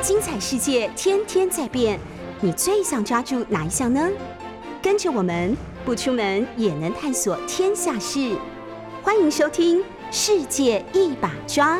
[0.00, 1.98] 精彩世界天天在变，
[2.40, 4.08] 你最想抓住哪一项呢？
[4.80, 8.36] 跟着我们不出门也能探索天下事，
[9.02, 9.80] 欢迎收听
[10.12, 11.78] 《世界一把抓》。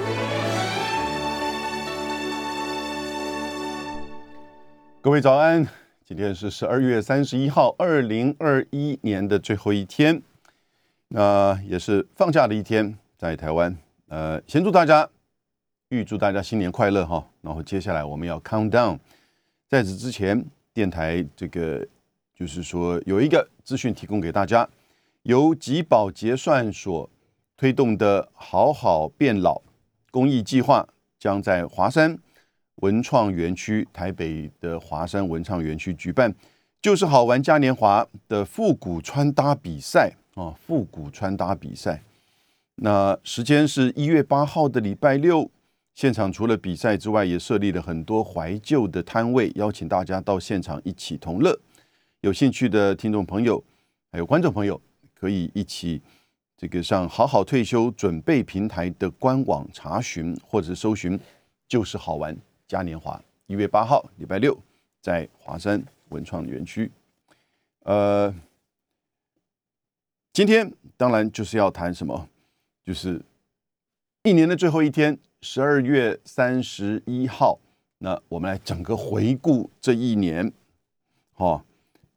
[5.00, 5.64] 各位早安，
[6.04, 10.20] 今天是十二月三十一号，二零二一年的最后一天，
[11.06, 13.76] 那也是放假的一天，在台湾。
[14.08, 15.08] 呃，先祝大家，
[15.90, 17.26] 预祝大家新年快乐哈。
[17.40, 18.98] 然后接下来我们要 count down，
[19.68, 21.86] 在此之前，电台这个
[22.34, 24.68] 就是说有一个资讯提供给大家，
[25.22, 27.08] 由吉宝结算所
[27.56, 29.60] 推动的“好好变老”
[30.10, 30.86] 公益计划，
[31.18, 32.18] 将在华山。
[32.80, 36.32] 文创园区，台北的华山文创园区举办，
[36.80, 40.54] 就是好玩嘉年华的复古穿搭比赛啊！
[40.64, 42.04] 复古穿搭比赛，
[42.76, 45.50] 那时间是一月八号的礼拜六，
[45.98, 51.58] 现场除了比赛之外，也设立了很多怀旧的摊位，邀请大家到现场一起同乐。
[52.20, 53.60] 有兴趣的听众朋友，
[54.12, 54.80] 还有观众朋友，
[55.12, 56.00] 可以一起
[56.56, 61.18] 这个上好好退休准备平台的官网查询，或者搜寻，
[61.66, 62.38] 就是好玩。
[62.68, 64.56] 嘉年华一月八号礼拜六
[65.00, 66.88] 在华山文创园区。
[67.80, 68.32] 呃，
[70.32, 72.28] 今天当然就是要谈什么，
[72.84, 73.20] 就是
[74.28, 77.58] 一年的最后一天，十二月三十一号。
[77.96, 80.52] 那我们来整个回顾这一年，
[81.32, 81.64] 哈，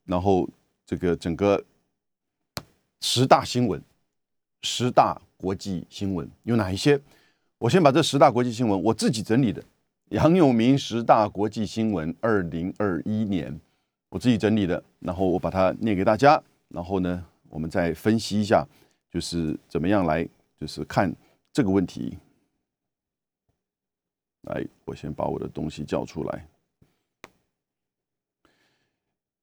[0.03, 0.45] 然后
[0.85, 1.63] 这个整个
[2.99, 3.81] 十大新闻、
[4.61, 6.99] 十大国际新闻有哪一些？
[7.59, 9.63] 我先把这十大国际新闻我自己整理的。
[10.09, 13.57] 杨永明十大国际新闻，二零二一年，
[14.09, 18.67] 我自己整理的，然后我把它念给大家，然后呢，我们再分析一下，
[19.09, 20.27] 就是怎么样来，
[20.59, 21.09] 就是看
[21.53, 22.17] 这个问题。
[24.41, 26.47] 来，我先把我的东西叫出来。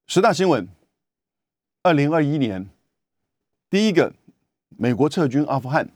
[0.07, 0.67] 十大新闻，
[1.83, 2.69] 二零二一年，
[3.69, 4.13] 第一个，
[4.69, 5.89] 美国撤军阿富汗，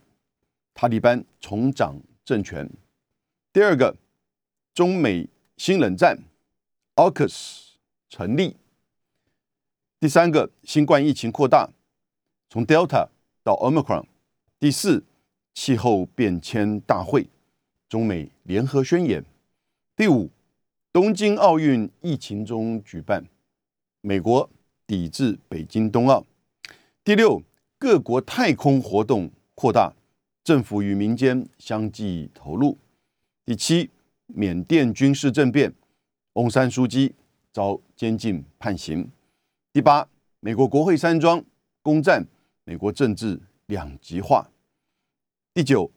[0.73, 2.67] 塔利班重掌政权；
[3.51, 3.97] 第二个。
[4.73, 6.17] 中美新冷战
[6.95, 7.73] ，AUKUS
[8.09, 8.57] 成立。
[9.99, 11.69] 第三个，新冠疫情扩大，
[12.49, 13.09] 从 Delta
[13.43, 14.07] 到 Omicron。
[14.57, 15.03] 第四，
[15.53, 17.27] 气候变迁大会，
[17.87, 19.23] 中美联合宣言。
[19.95, 20.29] 第五，
[20.91, 23.25] 东京奥运疫情中举办，
[24.01, 24.49] 美国
[24.85, 26.25] 抵制北京冬奥。
[27.03, 27.41] 第六，
[27.77, 29.93] 各国太空活动扩大，
[30.43, 32.77] 政府与民间相继投入。
[33.45, 33.89] 第七。
[34.35, 35.71] 缅甸军事政变，
[36.33, 37.13] 翁山书记
[37.51, 39.07] 遭监禁判刑。
[39.71, 40.07] 第八，
[40.39, 41.43] 美国国会山庄
[41.83, 42.25] 攻占，
[42.63, 44.49] 美国政治两极化。
[45.55, 45.91] 第九，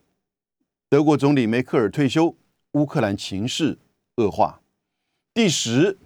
[0.90, 2.36] 德国总理梅克尔退休，
[2.72, 3.78] 乌克兰情势
[4.16, 4.60] 恶化。
[5.32, 5.96] 第十，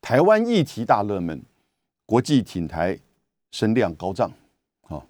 [0.00, 1.42] 台湾议题大热门，
[2.06, 2.98] 国际挺台
[3.50, 4.32] 声量高涨。
[4.80, 5.06] 好，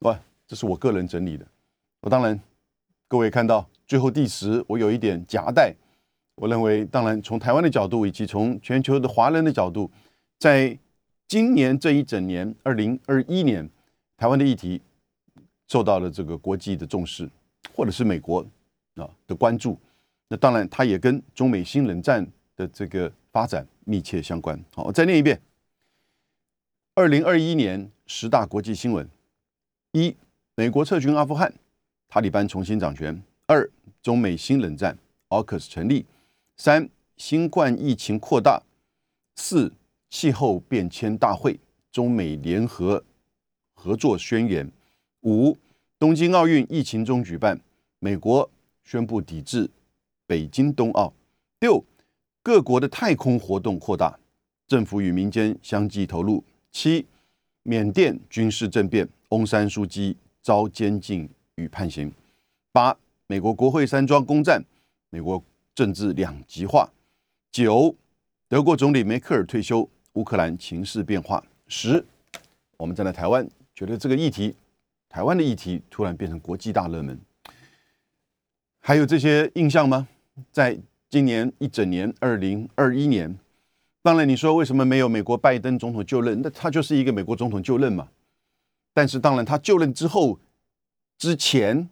[0.00, 1.46] 哇，这是我个人整理的。
[2.00, 2.40] 我当然，
[3.06, 3.64] 各位看到。
[3.86, 5.72] 最后第十，我有一点夹带。
[6.34, 9.88] 我认为，当然从台湾的角度，以及从全球的华人的角度，
[10.40, 10.76] 在
[11.28, 13.70] 今年这一整年，二零二一年，
[14.16, 14.82] 台湾的议题
[15.68, 17.28] 受到了这个国际的重视，
[17.74, 18.44] 或者是美国
[18.96, 19.78] 啊的关注。
[20.26, 24.62] 那当然，它也跟中美新冷战的这个发展密切相关。
[24.74, 25.40] 好，我再念一遍：
[26.94, 29.08] 二零二一年十大国际新闻：
[29.92, 30.14] 一、
[30.54, 31.54] 美国撤军阿富汗，
[32.08, 33.14] 塔利班重新掌权；
[33.46, 33.70] 二、
[34.02, 34.98] 中美新冷战
[35.28, 36.04] ，AUKUS 成立；
[36.56, 38.62] 三、新冠疫情扩大；
[39.36, 39.72] 四、
[40.10, 41.58] 气候变迁大会，
[41.90, 43.02] 中美联合
[43.72, 44.66] 合作宣言；
[45.22, 45.56] 五、
[45.98, 47.60] 东京奥运疫情中举办，
[47.98, 48.48] 美国
[48.84, 49.68] 宣布抵制
[50.26, 51.12] 北京冬奥；
[51.60, 51.84] 六、
[52.42, 54.18] 各国的太空活动扩大，
[54.66, 57.04] 政府与民间相继投入；七、
[57.64, 62.10] 缅甸军事政变，翁山书记遭监禁与判刑；
[62.72, 62.96] 八。
[63.30, 64.64] 美国国会山庄攻占，
[65.10, 65.44] 美国
[65.74, 66.90] 政治两极化。
[67.52, 67.94] 九，
[68.48, 71.44] 德国总理梅克尔退休，乌克兰情势变化。
[71.66, 72.02] 十，
[72.78, 74.54] 我们站在台湾，觉得这个议题，
[75.08, 77.18] 台湾的议题突然变成国际大热门。
[78.80, 80.08] 还有这些印象吗？
[80.52, 80.78] 在
[81.08, 83.38] 今年一整年，二零二一年，
[84.02, 86.40] 当然你说为什么没有美国拜登总统就任？
[86.42, 88.08] 那他就是一个美国总统就任嘛。
[88.92, 90.38] 但是当然，他就任之后，
[91.18, 91.88] 之前。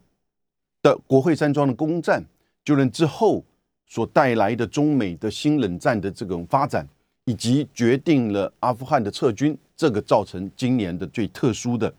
[0.82, 2.24] 的国会山庄的攻占，
[2.64, 3.44] 就任之后
[3.86, 6.86] 所带来的中美的新冷战的这种发展，
[7.24, 11.92] 以及决定了阿富汗的撤军，这个造成今年的最特殊的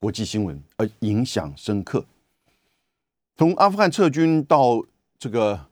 [0.00, 2.06] 国际新闻，而影响深刻。
[3.36, 4.82] 从阿富汗撤军到
[5.18, 5.66] 这个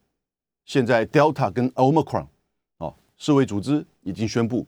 [0.66, 2.26] 现在 Delta 跟 Omicron
[2.76, 4.66] 啊，世卫组织已经宣布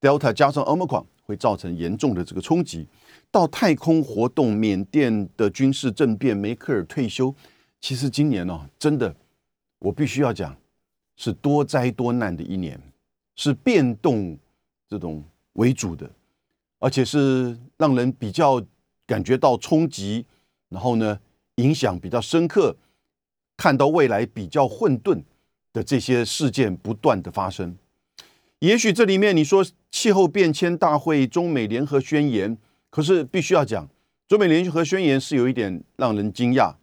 [0.00, 2.88] Delta 加上 Omicron 会造成严重的这个冲击。
[3.30, 7.34] 到太空活动，缅甸的军事政变，梅克尔退休。
[7.82, 9.14] 其实今年呢，真的，
[9.80, 10.56] 我必须要讲，
[11.14, 12.80] 是多灾多难的一年，
[13.36, 14.38] 是变动
[14.88, 16.10] 这种为主的，
[16.78, 18.64] 而且是让人比较
[19.08, 20.24] 感觉到冲击，
[20.68, 21.18] 然后呢，
[21.56, 22.76] 影响比较深刻，
[23.56, 25.24] 看到未来比较混沌
[25.72, 27.76] 的这些事件不断的发生。
[28.60, 32.56] 也许这里面你说气候变迁大会、中美联合宣言。
[32.90, 33.86] 可是必须要讲，
[34.26, 36.74] 中美联合宣言是有一点让人惊讶，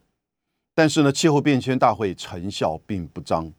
[0.76, 3.52] 但是呢，气候变迁大会成效并不彰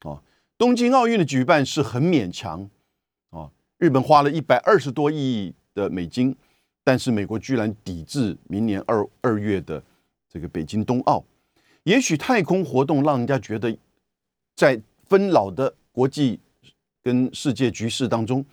[0.00, 0.22] 啊。
[0.58, 2.68] 东京奥运的举办是很勉强
[3.30, 6.36] 啊，日本花了一百二十多亿的美金，
[6.86, 9.82] 但是美国居然抵制明年二二月的
[10.32, 11.24] 这个北京冬奥。
[11.82, 13.76] 也许太空活动让人家觉得，
[14.54, 16.38] 在纷扰的国际
[17.02, 18.46] 跟世界局势当中，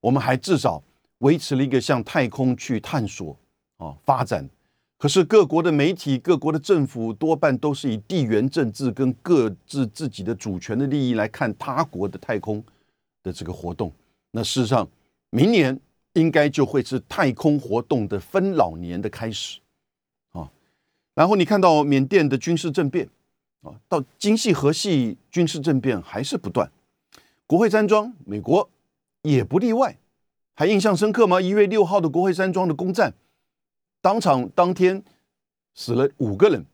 [0.00, 0.82] 我们还至少。
[1.18, 3.34] 维持了一个向太空去探索
[3.78, 4.46] 啊发展，
[4.98, 12.62] 可是各国的媒体、各国的政府多半都是以地缘政治跟各自自己的主权的利益来看他国的太空
[13.22, 13.90] 的这个活动。
[14.32, 14.86] 那事实上，
[15.30, 15.80] 明年
[16.14, 19.60] 应该就会是太空活动的分老年的开始
[20.32, 20.50] 啊。
[21.14, 23.08] 然后你看到缅甸的军事政变
[23.60, 26.70] 啊，到精细核系军事政变还是不断，
[27.46, 28.68] 国会山庄，美国
[29.22, 29.98] 也不例外。
[30.56, 31.40] 还印象深刻吗？
[31.40, 33.12] 一月六号的国会山庄的攻占，
[34.00, 35.02] 当场当天
[35.74, 36.64] 死了五个人，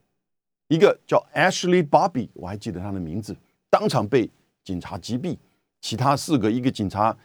[0.67, 3.35] 一个叫 Ashley Bobby，我还记得他的名字，
[3.71, 4.29] 当场被
[4.63, 5.35] 警察击毙；
[5.81, 7.17] 其他四个，一个警察，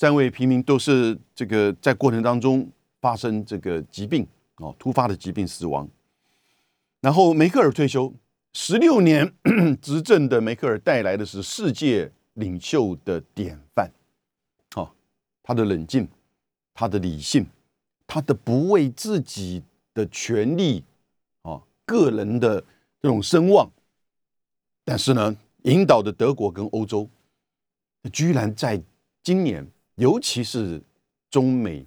[0.00, 2.66] 三位平民都是这个在过程当中
[3.02, 4.26] 发生这个疾病
[4.56, 5.86] 哦，突发的疾病死亡。
[7.02, 8.10] 然后梅克尔退休，
[8.54, 9.30] 十六年
[9.82, 13.90] 执政的梅克尔带来的是世界领袖的典范。
[15.42, 16.08] 他的冷静，
[16.72, 17.44] 他的理性，
[18.06, 19.62] 他的不为自己
[19.92, 20.82] 的权利
[21.42, 22.58] 啊、个人的
[23.02, 23.70] 这种声望，
[24.82, 27.06] 但是呢，引导的德国跟欧洲，
[28.10, 28.82] 居然在
[29.22, 29.66] 今年，
[30.00, 30.80] 尤其是
[31.30, 31.84] 中美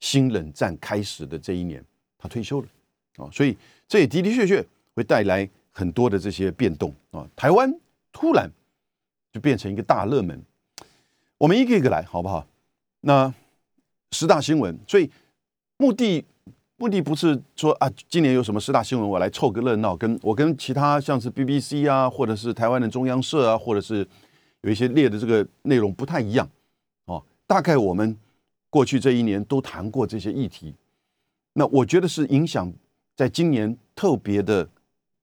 [0.00, 1.84] 新冷战开始的这一年，
[2.16, 2.66] 他退休了
[3.16, 3.54] 啊，所以
[3.86, 7.28] 这也的的确确会带来很多的这些变动啊。
[7.36, 7.70] 台湾
[8.14, 8.50] 突然
[9.30, 10.42] 就变成一个大热门，
[11.36, 12.46] 我们一个一个来，好不好？
[13.02, 13.32] 那
[14.12, 15.10] 十大新闻，所以
[15.76, 16.24] 目的
[16.78, 19.94] 目的不是说啊，今年有什么十大新闻，我来凑个热闹。
[19.94, 24.08] 跟我跟其他像是 BBC 啊，或者是台湾的中央社啊，或者是
[24.62, 26.48] 有一些列的这个内容不太一样。
[27.50, 28.16] 大概我们
[28.68, 30.72] 过去这一年都谈过这些议题，
[31.54, 32.72] 那我觉得是影响
[33.16, 34.70] 在今年特别的，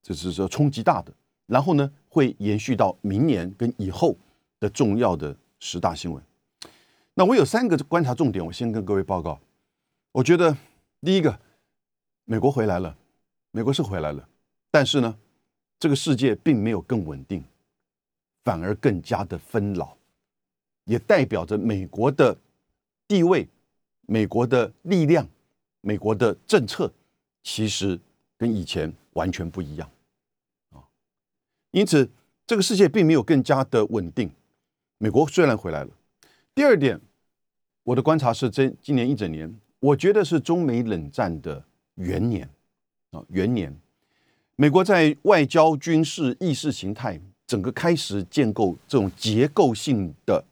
[0.04, 1.14] 就是说冲击大的，
[1.46, 4.14] 然后呢会延续到明年跟以后
[4.60, 6.22] 的重要的十大新闻。
[7.14, 9.40] 那我有三个观察重点，我先跟各位报告。
[10.12, 10.58] 我觉得
[11.00, 11.40] 第一个，
[12.26, 12.94] 美国回来了，
[13.52, 14.28] 美国是回来了，
[14.70, 15.18] 但是呢，
[15.80, 17.42] 这个世界并没有更稳定，
[18.44, 19.97] 反而更加的纷扰，
[20.88, 22.36] 也代表着美国的
[23.08, 23.48] 地位、
[24.08, 25.28] 美国的力量、
[25.82, 26.92] 美国的政策，
[27.44, 28.00] 其实
[28.38, 29.88] 跟以前完全不一样
[30.72, 30.82] 啊。
[31.70, 32.10] 因此，
[32.48, 34.32] 这个世界并没有更加的稳定。
[34.98, 35.92] 美国虽然回来了，
[36.56, 37.00] 第二点。
[37.84, 41.64] 我的观察是，这今年一整年，我觉得是中美冷战的
[41.96, 42.50] 元年
[43.12, 43.74] 啊，元年。
[44.58, 50.44] 美国在外交、军事、意识形态整个开始建构这种结构性的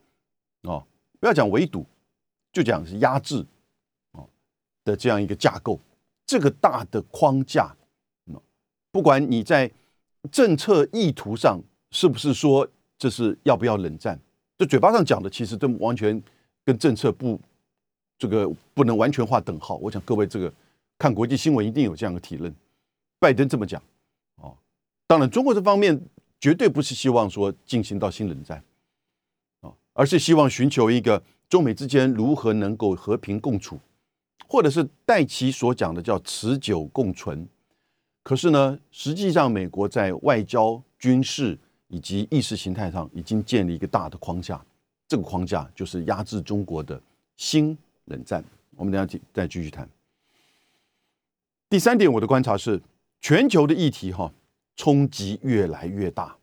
[0.68, 0.84] 啊，
[1.20, 1.86] 不要讲围堵，
[2.52, 3.46] 就讲是压制
[4.12, 4.24] 啊
[4.84, 5.80] 的这样一个架构，
[6.26, 7.76] 这个大的框架，
[8.92, 9.70] 不管你在
[10.32, 11.60] 政策意图上
[11.92, 12.68] 是不是说
[12.98, 14.20] 这是要不要冷战，
[14.58, 16.22] 就嘴巴上讲的，其实都完全。
[16.68, 17.40] 跟政策不，
[18.18, 19.76] 这个不能完全划等号。
[19.76, 20.52] 我想各位这个
[20.98, 22.52] 看国际新闻一定有这样的体认。
[23.20, 23.80] 拜登这么讲，
[24.38, 24.58] 哦，
[25.06, 26.02] 当然中国这方面
[26.40, 28.64] 绝对不是希望说进行到新冷战，
[29.96, 33.80] 而是希望寻求一个中美之间如何能够和平共处，
[34.46, 37.48] 或者是戴奇所讲的叫持久共存。
[38.22, 44.64] 可是呢，实际上美国在外交、军事以及意识形态上已经建立一个大的框架。
[45.08, 47.02] 这个框架就是压制中国的
[47.38, 48.44] 新冷战。
[48.76, 49.88] 我们等下再继续谈。
[51.70, 52.82] 第三点，我的观察是，
[53.22, 54.34] 全球的议题哈
[54.76, 56.36] 冲击越来越大。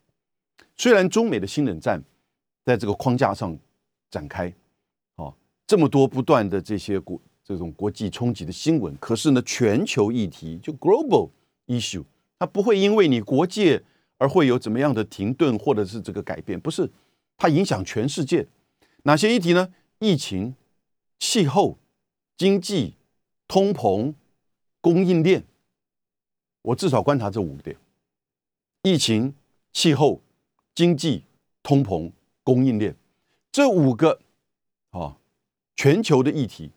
[0.77, 2.03] 虽然中美的新冷战
[2.65, 3.57] 在这个框架上
[4.11, 4.53] 展开，
[5.17, 5.35] 哦，
[5.67, 11.31] 这么多不断的这些国这种国际冲击的新闻，可是呢，全球议题就 global
[11.67, 12.05] issue，
[12.39, 13.83] 它不会因为你国界
[14.19, 16.59] 而会有怎么样的停顿或者是这个改变？
[16.61, 16.89] 不是，
[17.37, 18.47] 它影响全世界。
[19.03, 19.75] 哪些议题呢？
[19.99, 20.55] 疫情、
[21.19, 21.79] 气候、
[22.37, 22.95] 经济、
[23.49, 24.15] 通膨、
[24.81, 25.45] 供应链。
[26.63, 27.77] 我至少观察这五点：
[28.83, 29.35] 疫情、
[29.73, 30.23] 气候、
[30.77, 31.25] 经济、
[31.65, 32.13] 通膨、
[32.43, 32.95] 供应链
[33.51, 34.21] 这五个
[34.91, 35.17] 啊
[35.77, 36.71] 全球的议题，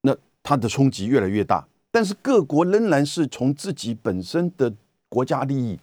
[0.00, 1.66] 那它的冲击越来越大。
[1.90, 4.72] 但是各国仍然是从自己本身的
[5.08, 5.78] 国家利益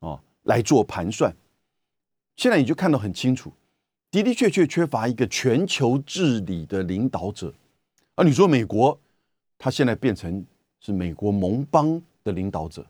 [0.00, 1.34] 啊来做盘算。
[2.36, 3.52] 现在你就看到很清楚，
[4.10, 7.52] 的的确确缺乏一个全球治理的领导者。
[8.14, 8.98] 而你说美国，
[9.58, 10.44] 它现在变成
[10.80, 12.84] 是美国盟邦的领导者，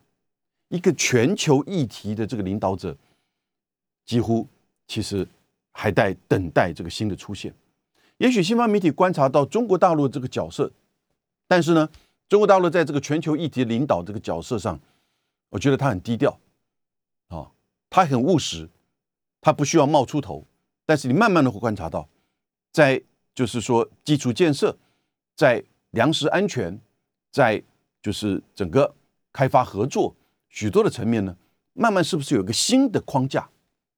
[0.68, 2.96] 一个全球议题的这个领导者，
[4.06, 4.46] 几乎
[4.86, 5.26] 其实
[5.74, 7.54] 还在等待这个新的出现。
[8.16, 10.72] 也许西方媒体观察到中国大陆这个角色，
[11.46, 11.90] 但是呢？
[12.26, 14.80] 中国大陆在这个全球议题领导这个角色上，
[15.50, 16.40] 我觉得他很低调，
[17.28, 17.52] 啊，
[17.90, 18.66] 他很务实，
[19.42, 20.42] 他不需要冒出头。
[20.86, 22.08] 但是你慢慢的会观察到，
[22.72, 23.00] 在
[23.34, 24.74] 就是说基础建设，
[25.36, 26.80] 在粮食安全，
[27.30, 27.62] 在
[28.02, 28.92] 就是整个
[29.30, 30.16] 开发合作
[30.48, 31.36] 许多的层面呢，
[31.74, 33.48] 慢慢是不是有一个新的框架？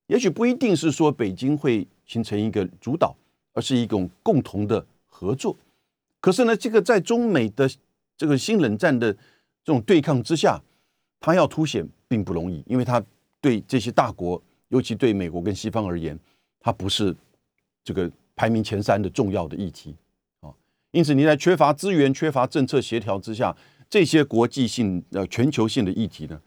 [0.06, 3.16] 也许不一定是说北京会形成一个主导，
[3.52, 5.56] 而是一种共同的合作。
[6.20, 7.70] 可是呢，这个在中美的。
[8.18, 10.58] 这个新冷战的这种对抗之下，
[11.20, 13.04] 它要凸显并不容易，因为它
[13.42, 16.18] 对这些大国，尤其对美国跟西方而言，
[16.58, 17.14] 它不是
[17.84, 19.94] 这个排名前三的重要的议题
[20.40, 20.48] 啊。
[20.92, 23.54] 因此，你在缺乏资源、缺乏政策协调之下，
[23.90, 26.40] 这些国际性呃全球性的议题呢，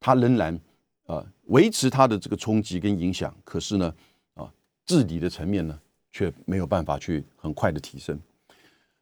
[0.00, 0.58] 它仍然
[1.04, 3.32] 啊维持它的这个冲击跟影响。
[3.44, 3.94] 可是呢，
[4.34, 4.52] 啊
[4.84, 5.78] 治理的层面呢，
[6.10, 8.18] 却没有办法去很快的提升。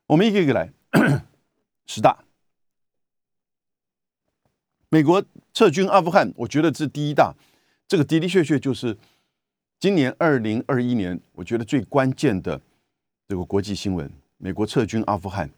[0.06, 0.70] 我们一个一个来。
[1.90, 2.18] 十大，
[4.90, 5.24] 美国
[5.54, 7.34] 撤军阿富汗，我觉得这第一大，
[7.86, 8.94] 这个的的确确就是
[9.80, 12.60] 今年二零二一年，我觉得最关键的
[13.26, 14.10] 这个国际新闻。
[14.36, 15.48] 美国撤军阿富汗，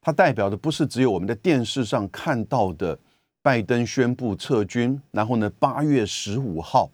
[0.00, 2.98] 它代表的不是只有我们在电视上看到的
[3.44, 6.90] 拜登宣布撤军，然后呢，八月十五号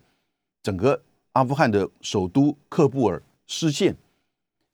[0.64, 1.00] 整个
[1.34, 3.96] 阿富汗的首都喀布尔失陷，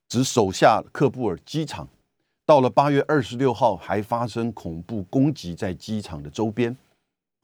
[0.08, 1.86] 只守下喀布尔机场。
[2.46, 6.74] 到了八月二十六号，还发生恐怖攻击在机场的周边，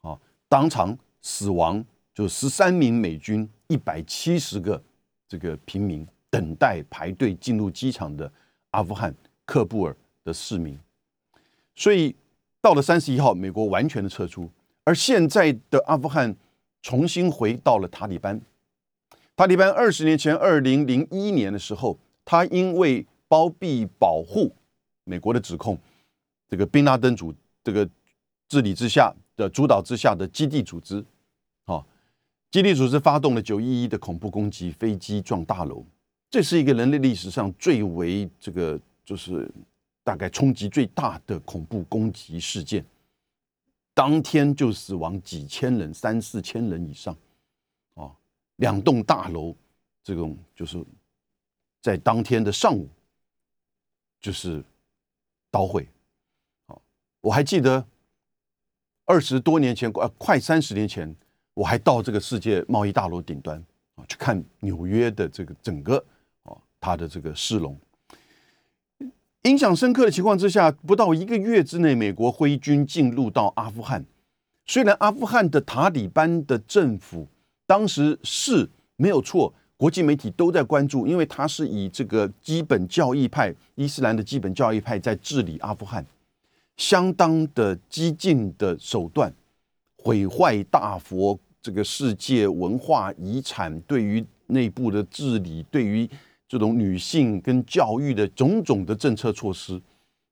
[0.01, 1.85] 啊，当场死亡
[2.15, 4.83] 就十三名美军，一百七十个
[5.29, 8.33] 这个平民等待排队进入机场的
[8.71, 9.15] 阿富汗
[9.47, 10.79] 喀布尔的市民。
[11.75, 12.17] 所以
[12.62, 14.49] 到了三十一号，美国完全的撤出，
[14.85, 16.35] 而现在的阿富汗
[16.81, 18.40] 重新回到了塔利班。
[19.35, 24.54] 塔利班二十年前，二零零一年的时候，他因为包庇保护。
[25.04, 25.76] 美国的指控，
[26.49, 27.88] 这个宾拉登主这个
[28.49, 31.04] 治理之下的主导之下的基地组织，
[31.64, 31.85] 啊，
[32.52, 35.85] 基地组织发动了九一一的恐怖攻击，飞机撞大楼，
[36.31, 39.50] 这是一个人类历史上最为这个就是
[40.05, 42.85] 大概冲击最大的恐怖攻击事件，
[43.95, 47.17] 当天就死亡几千人，三四千人以上，
[47.95, 48.11] 啊，
[48.57, 49.55] 两栋大楼
[50.03, 50.85] 这种就是
[51.81, 52.89] 在当天的上午，
[54.21, 54.65] 就是。
[55.55, 55.87] 捣毁，
[56.67, 56.81] 好，
[57.21, 57.87] 我还记得
[59.05, 61.15] 二十多年前，呃，快三十年前，
[61.53, 63.63] 我还到这个世界贸易大楼顶端
[63.97, 66.03] 啊，去看纽约的这个整个
[66.45, 67.79] 啊，它的这个市容。
[69.43, 74.05] 印象深刻的情况之下，不到一个月之内，美国挥军进入到阿富汗。
[74.67, 77.27] 虽然阿富汗的塔利班的政府
[77.67, 79.53] 当时是没有错。
[79.77, 86.07] 国际媒体都在关注，因为他是以这个基本教义派伊斯兰的基本教义派在治理阿富汗，
[86.77, 89.35] 相当的激进的手段，
[89.97, 96.09] 毁坏大佛这个世界文化遗产，对于内部的治理，对于
[96.53, 99.81] 这种女性跟教育的种种的政策措施，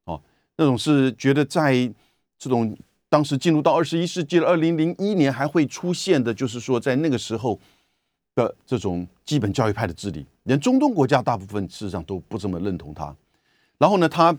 [0.04, 0.20] 哦，
[0.58, 1.90] 那种是觉得在
[2.38, 2.76] 这种
[3.08, 7.58] 当时进入到二十一世纪的二零零一年还会出现的，就是说在那个时候。
[8.36, 13.14] 的这种基本教育派的治理，连中东国家大部分事实上都不这么认同他。
[13.76, 14.34] 然后呢，他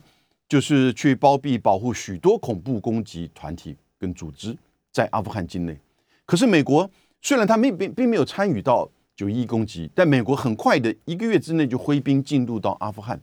[0.47, 4.57] 就是去包庇保护许多恐怖攻击团体跟组织
[4.93, 5.77] 在阿富汗境内。
[6.25, 6.89] 可是美国
[7.21, 8.89] 虽然他没并并没有参与到
[9.21, 13.21] 九一攻击，但美国很快的一个月之内就挥兵进入到阿富汗，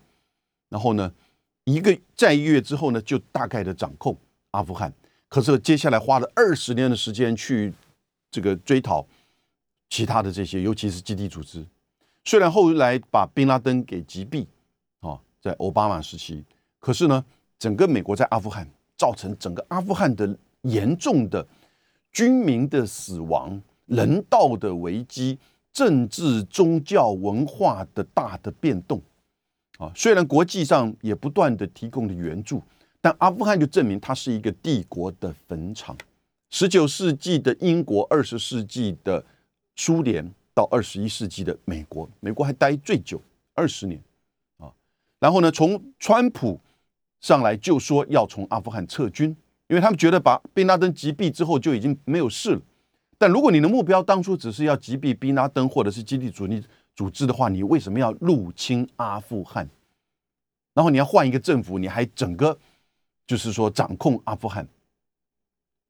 [0.69, 1.13] 然后呢，
[1.65, 4.17] 一个在一个月之后呢，就大概的掌控
[4.53, 4.93] 阿富汗。
[5.29, 7.75] 可是接下来花了二十年的时间去
[8.31, 9.05] 这个追讨。
[9.91, 11.67] 其他的这些，尤其是基地组织，
[12.23, 14.47] 虽然后来把宾拉登给击毙，
[15.01, 16.45] 啊，在奥巴马时期，
[16.79, 17.25] 可是呢，
[17.59, 21.45] 整个美国在阿富汗造成整个阿富汗的严重的
[22.13, 25.39] 军民的死亡，人道的危机、
[25.79, 29.01] 政治、宗教、文化的大的变动。
[29.79, 32.61] 啊，虽然国际上也不断的提供了援助，
[33.01, 35.97] 但阿富汗就证明它是一个帝国的坟场。
[36.51, 39.25] 十九世纪的英国，二十世纪的
[39.77, 43.23] 苏联，到二十一世纪的美国，美国还待最久
[43.55, 44.03] 二十年
[44.57, 44.67] 啊。
[45.21, 46.59] 然后呢，从川普
[47.21, 49.29] 上来就说要从阿富汗撤军，
[49.69, 52.61] 因为他们觉得把宾拉登击毙之后就已经没有事了。
[53.19, 59.69] 但如果你的目标当初只是要击毙宾拉登或者是基地主义，组织的话，你为什么要入侵阿富汗？
[60.73, 62.57] 然后你要换一个政府，你还整个
[63.27, 64.67] 就是说掌控阿富汗。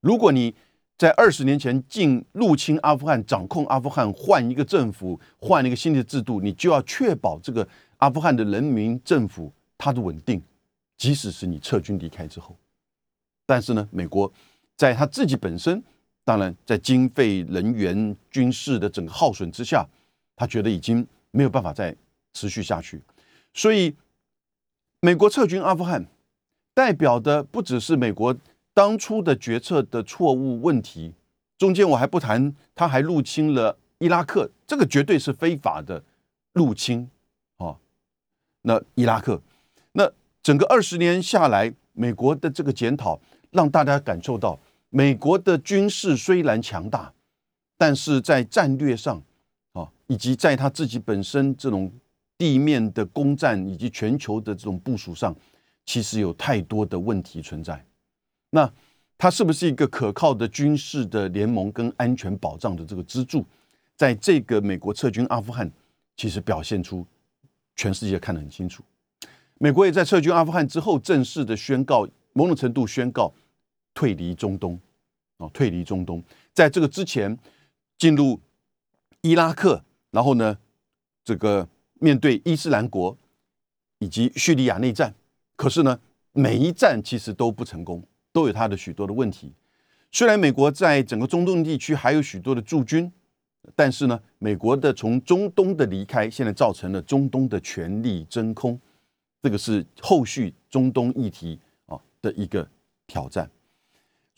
[0.00, 0.54] 如果你
[0.97, 7.68] 在二十年前进入侵阿富汗，掌控阿富汗，换一个政府，换一个新的制度，你就要确保这个
[7.99, 10.42] 阿富汗的人民政府它的稳定，
[10.97, 12.56] 即使是你撤军离开之后。
[13.44, 14.32] 但是呢，美国
[14.76, 15.82] 在他自己本身，
[16.28, 19.88] 当然在经费、人员、军事的整个耗损之下。
[20.40, 21.92] 他觉得已经没有办法再
[22.32, 23.02] 持续下去，
[23.52, 23.92] 所以
[25.00, 26.06] 美国撤军阿富汗，
[26.73, 28.37] 代表的不只是美国
[28.73, 31.12] 当初的决策的错误问题。
[31.56, 36.04] 中间我还不谈，他还入侵了伊拉克，这个绝对是非法的
[36.52, 37.11] 入侵
[37.56, 37.75] 啊。
[38.62, 39.42] 那伊拉克，
[39.90, 40.08] 那
[40.40, 43.20] 整个二十年下来，美国的这个检讨，
[43.50, 44.56] 让大家感受到，
[44.90, 47.12] 美国的军事虽然强大，
[47.76, 49.23] 但是在战略上。
[49.73, 51.92] 啊以及在他自己本身这种
[52.38, 55.37] 地面的攻占以及全球的这种部署上，
[55.85, 57.85] 其实有太多的问题存在。
[58.49, 58.73] 那
[59.18, 63.45] 它是不是一个可靠的军事的联盟跟安全保障的这个支柱？
[63.97, 65.71] 在这个美国撤军阿富汗，
[66.16, 67.07] 其实表现出
[67.76, 68.83] 全世界看得很清楚。
[69.59, 73.30] 美国也在撤军阿富汗之后，正式的宣告某种程度宣告
[73.99, 74.78] 退离中东，
[75.38, 76.23] 哦，退离中东。
[76.55, 77.37] 在这个之前，
[77.99, 78.38] 进入
[79.23, 79.83] 伊拉克。
[80.12, 80.57] 然后呢，
[81.25, 83.19] 这个面对伊斯兰国
[83.99, 85.13] 以及叙利亚内战，
[85.56, 85.99] 可是呢，
[86.30, 88.00] 每一战其实都不成功，
[88.32, 89.52] 都有它的许多的问题。
[90.13, 93.13] 虽然美国在整个中东地区还有许多的驻军，
[93.75, 98.80] 但是呢，美国的从中东的离开，现在造成了中东的权力真空，
[99.43, 102.65] 这个是后续中东议题啊的一个
[103.08, 103.50] 挑战。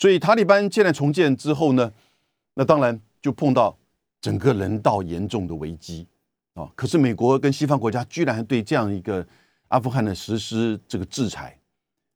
[0.00, 1.92] 所以塔利班现在重建之后呢，
[2.54, 3.76] 那当然就碰到。
[4.22, 6.06] 整个人道严重的危机
[6.52, 6.70] 啊！
[6.74, 9.26] 可是美国跟西方国家居然对这样一个
[9.68, 11.58] 阿富汗的实施这个制裁，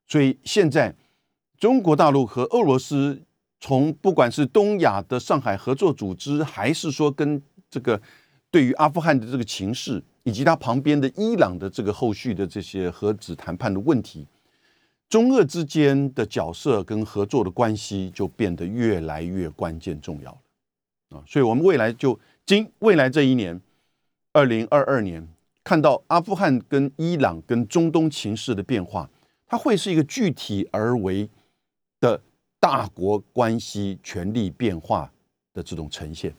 [0.07, 0.95] 所以现在
[1.57, 3.19] 中国大陆和俄罗斯
[3.59, 7.99] 从不管是东亚的上海合作组织，还是说跟这个
[8.51, 14.27] 对于阿富汗的这个情势，以及它旁边的伊朗的这个后续的这些核子谈判的问题，
[15.07, 21.17] 中俄之间的角色跟合作的关系就变得越来越关键重要了。
[21.17, 23.61] 啊，所以，我们未来就今未来这一年，
[24.33, 25.27] 二零二二年，
[25.63, 29.09] 看到阿富汗跟伊朗跟中东情势的变化，
[29.45, 31.29] 它会是一个具体而为
[31.99, 32.19] 的
[32.59, 35.11] 大国关系权力变化
[35.53, 36.33] 的这种呈现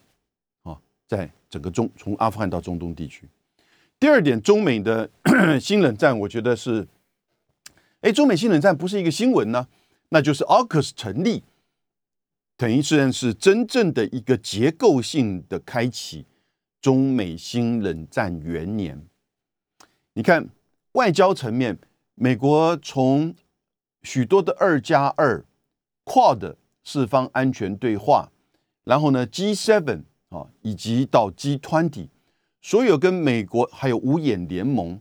[0.65, 0.77] 啊，
[1.07, 3.27] 在整个中从阿富汗到中东地区。
[3.99, 5.09] 第二点，中美的
[5.59, 6.87] 新冷战，我觉得是，
[8.03, 9.69] 哎，中美新冷战不是一个新闻呢，
[10.11, 11.43] 那就是 AUKUS 成立。
[12.57, 16.25] 等于虽然是真正的一个结构性的开启，
[16.81, 19.07] 中美新冷战元年。
[20.15, 20.49] 你看
[20.93, 21.79] 外交层面，
[22.15, 23.35] 美国从
[24.03, 25.45] 许多的二加二、
[26.05, 26.55] Quad
[26.85, 28.31] 四方安全对话，
[28.85, 32.09] 然后呢 G7 啊，以及到 G20，
[32.63, 35.01] 所有跟美国还有五眼联盟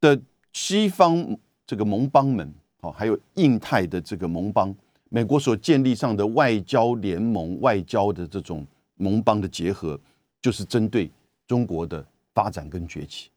[0.00, 0.20] 的
[0.52, 1.38] 西方
[1.70, 4.74] 这个盟邦们好，还有印太的这个盟邦。
[5.08, 9.96] 美国所建立上的外交联盟、外交的这种盟邦的结合，
[10.42, 11.08] 就是针对
[11.46, 12.04] 中国的
[12.34, 13.30] 发展跟崛起。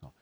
[0.00, 0.12] 啊，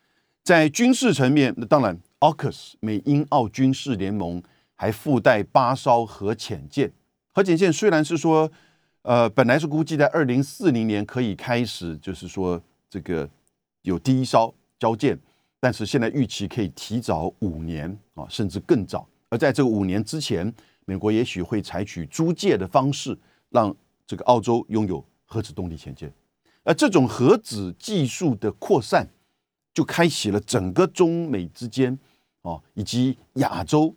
[0.44, 4.40] 在军事层面，那当然，AUKUS 美英澳军事联盟
[4.76, 6.92] 还附带八艘核潜舰。
[7.33, 8.48] 核潜舰虽然是说，
[9.02, 13.29] 呃，本来是估计在二零四零年可以开始，就是说这个
[13.83, 15.18] 有第一艘交舰，
[15.66, 19.05] 但是现在预期可以提早五年啊，甚至更早。
[19.29, 23.74] 而在这个五年之前，美国也许会采取租借的方式，让
[24.07, 26.09] 这个澳洲拥有核子动力潜舰，
[26.62, 29.09] 而这种核子技术的扩散，
[29.74, 31.98] 就开启了整个中美之间
[32.42, 33.92] 啊，以及亚洲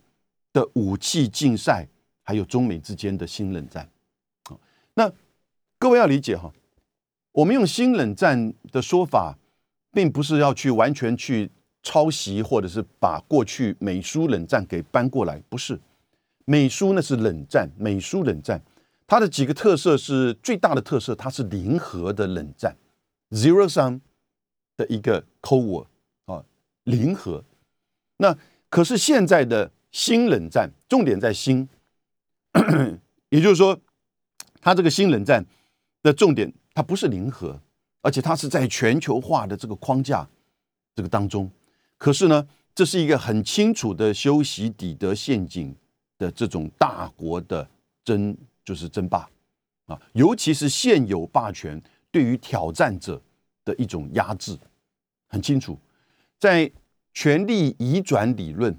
[0.52, 1.88] 的武器竞赛，
[2.24, 3.88] 还有中美之间的新冷战。
[4.96, 5.14] 那
[5.78, 6.52] 各位要理解哈，
[7.32, 9.38] 我们用新冷战的说法，
[9.92, 15.80] 并不是要去完全去抄袭，或者是把过去美苏冷战给搬过来，不是。
[16.46, 18.60] 美苏呢是冷战，美苏冷战，
[19.06, 22.76] 它的几个特色是最大的特色，它是零和的冷战
[23.30, 24.00] ，zero sum
[24.76, 25.86] 的一个 cold war
[26.26, 26.44] 啊，
[26.86, 27.44] 零和。
[28.18, 28.36] 那
[28.70, 31.70] 可是现在的新冷战，重点在新，
[33.30, 33.80] 也就是说，
[34.60, 35.46] 它这个新冷战
[36.02, 37.62] 的重点，它不是零和，
[38.02, 40.28] 而且它是在全球化的这个框架
[40.96, 41.50] 这个当中。
[42.00, 45.76] 可是呢，这是一个很清楚的修习底德陷阱
[46.18, 47.70] 的这种大国的
[48.04, 48.36] 争，
[48.66, 49.30] 就是争霸
[49.86, 53.22] 啊，尤其是现有霸权对于挑战者
[53.64, 54.58] 的一种压制，
[55.28, 55.78] 很清楚，
[56.40, 56.72] 在
[57.14, 58.76] 权力移转理论。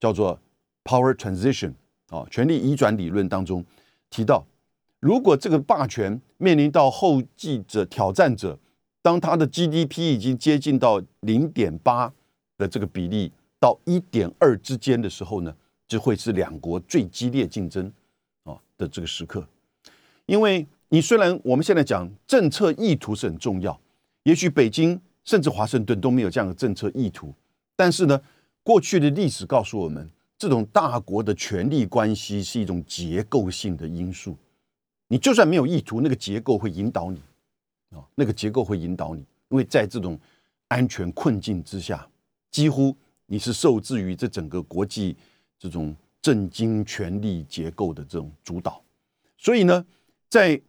[0.00, 0.38] 叫做
[0.82, 1.72] power transition
[2.10, 3.64] 啊，权力移转理论当中
[4.10, 4.44] 提到，
[5.00, 8.58] 如果这个霸权面临到后继者挑战者，
[9.00, 12.12] 当他的 GDP 已经接近到零点八
[12.56, 15.54] 的这个比例到一点二之间的时候呢，
[15.86, 17.90] 就会是两国最激烈竞争
[18.44, 19.46] 啊的这个时刻。
[20.26, 23.78] 因为你虽然我们现在讲政策意图是很重要，
[24.22, 27.34] 也许北京甚至华盛顿都没有这样的政策意图，
[27.76, 28.20] 但是呢。
[28.66, 34.34] 过去的历史告诉我们，这种大国的权力关系是一种结构性的因素。
[35.06, 37.20] 你就算没有意图，那个结构会引导你
[37.90, 39.20] 啊，那个结构会引导你。
[39.50, 40.18] 因为在这种
[40.68, 42.08] 安全困境之下，
[42.54, 45.16] 几乎你是受制于这整个国际
[45.58, 48.80] 这种政经权力结构的这种主导。
[49.36, 49.84] 所以呢，
[50.30, 50.62] 在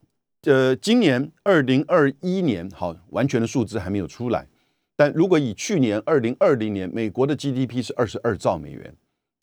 [0.46, 4.48] 呃今年二零二一年，好，完全的数字还没有出来。
[4.96, 8.92] 但如果以去年二零二零年美国的 GDP 是二十二兆美元，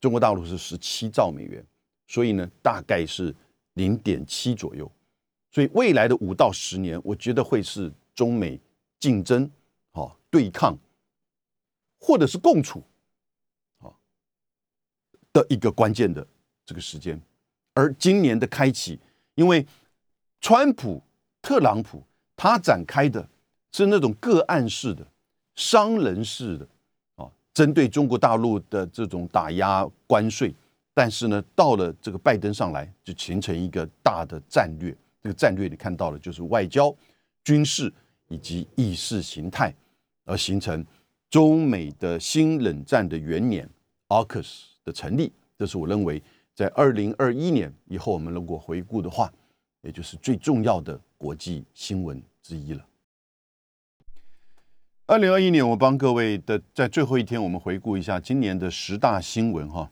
[0.00, 1.64] 中国大陆是十七兆美元，
[2.08, 3.32] 所以呢大概是
[3.74, 4.90] 零点七左右。
[5.52, 8.60] 所以未来的五到十年，我觉得会是中美
[8.98, 9.48] 竞争、
[9.92, 10.76] 好对抗，
[12.02, 12.82] 或者是共处，
[13.78, 13.96] 好，
[15.32, 16.26] 的一个关键的
[16.66, 17.18] 这个时间。
[17.74, 18.98] 而今年的开启，
[19.36, 19.64] 因为
[20.40, 21.00] 川普、
[21.40, 22.02] 特朗普
[22.34, 23.26] 他展开的
[23.70, 25.06] 是那种个案式的。
[25.54, 26.66] 商人式的
[27.16, 30.54] 啊，针对中国大陆的这种打压关税，
[30.94, 34.96] 但是呢，到了这个拜登上来，就形成一个大的战略。
[35.22, 36.94] 这个战略你看到了，就是外交、
[37.44, 37.92] 军事
[38.28, 39.74] 以及意识形态，
[40.24, 40.82] 而形成
[41.32, 43.66] 中美的新冷战的元年
[44.08, 45.32] AUKUS 的成立。
[45.56, 46.22] 这是我认为
[46.54, 49.32] 在二零二一年以后，我们如果回顾的话，
[49.80, 52.84] 也就是最重要的国际新闻之一了。
[55.06, 59.90] 二零二一年，我帮各位的在最后一天，我们回顾一下今年的十大新闻哈。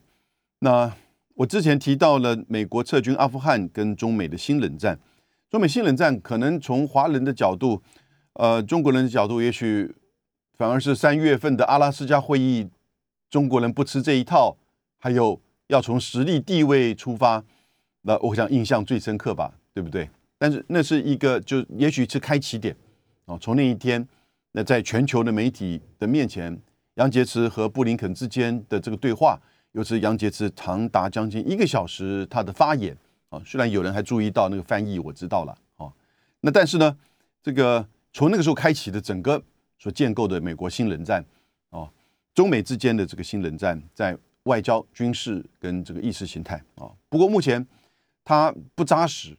[0.59, 0.95] 那
[1.37, 5.01] 我之前提到了美国撤军阿富汗跟中美的新冷战，
[5.49, 7.83] 中美新冷战可能从华人的角度，
[8.35, 9.91] 呃，中国人的角度，也许
[10.61, 12.69] 反而是三月份的阿拉斯加会议，
[13.31, 14.55] 中国人不吃这一套，
[14.99, 17.43] 还有要从实力地位出发，
[18.03, 20.11] 那我想印象最深刻吧，对不对？
[20.37, 22.77] 但是那是一个，就也许是开启点
[23.25, 24.07] 啊，从那一天。
[24.53, 26.55] 那在全球的媒体的面前，
[26.97, 29.41] 杨洁篪和布林肯之间的这个对话，
[29.73, 32.95] 又是杨洁篪长达将近一个小时他的发言
[33.31, 33.41] 啊。
[33.47, 35.91] 虽然有人还注意到那个翻译，我知道了啊。
[36.43, 36.95] 那但是呢，
[37.43, 39.43] 这个从那个时候开启的整个
[39.81, 41.25] 所建构的美国新冷战
[41.71, 41.91] 啊，
[42.33, 46.89] 中美之间的这个新冷战，在外交、军事跟这个意识形态啊。
[47.09, 47.67] 不过目前
[48.23, 49.37] 它不扎实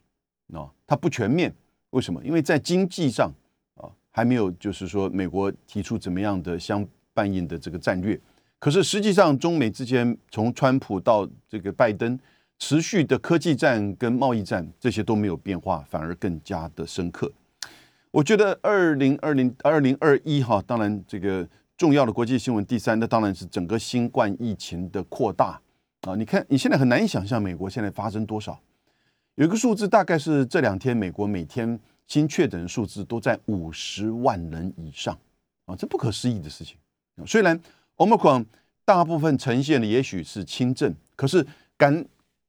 [0.53, 1.53] 啊，它不全面。
[1.91, 2.21] 为什么？
[2.25, 3.31] 因为在经济上
[3.75, 3.87] 啊。
[4.13, 8.19] 还没有，就是说，美国提出怎么样的相伴应的这个战略。
[8.59, 12.19] 可是实际上，中美之间从川普到这个拜登，
[12.59, 17.31] 持续的科技战跟贸易战这些都没有变化，反而更加的深刻。
[18.11, 21.47] 我觉得二零二零二零二一哈，当然这个
[21.77, 25.59] 重要的国际新闻第三，那当然是整个新冠疫情的扩大
[26.01, 26.15] 啊。
[26.15, 28.59] 你看，你现在很难以想象美国现在发生多少，
[29.35, 31.79] 有一个数字大概是这两天美国每天。
[32.07, 35.17] 新确诊数字都在五十万人以上
[35.63, 36.75] 啊，这不可思议的事情。
[37.25, 37.57] 虽然
[37.95, 38.43] Omicron
[38.83, 41.47] 大部分呈现的也许是轻症，可是
[41.77, 42.05] 感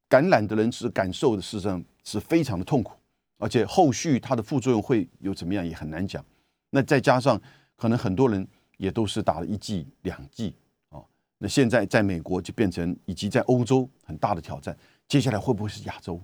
[0.09, 2.95] 感染的人是感受的事实上是非常的痛苦，
[3.43, 6.25] 而且后续它的副作用会有怎么样也很难讲。
[6.71, 7.41] 那再加上
[7.75, 10.55] 可能很多人也都是打了一剂两剂
[10.91, 11.03] 啊，
[11.39, 14.77] 那现在在美国就变成以及在欧洲很大的挑战。
[15.09, 16.23] 接下来会不会是亚洲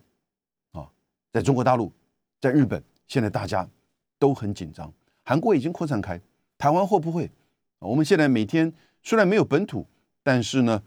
[0.70, 0.88] 啊？
[1.32, 1.92] 在中国大陆，
[2.40, 2.80] 在日本？
[3.08, 3.68] 现在大家
[4.18, 4.92] 都很紧张，
[5.24, 6.20] 韩国已经扩散开，
[6.56, 7.28] 台湾会不会？
[7.80, 9.84] 我们现在每天虽然没有本土，
[10.22, 10.80] 但是呢，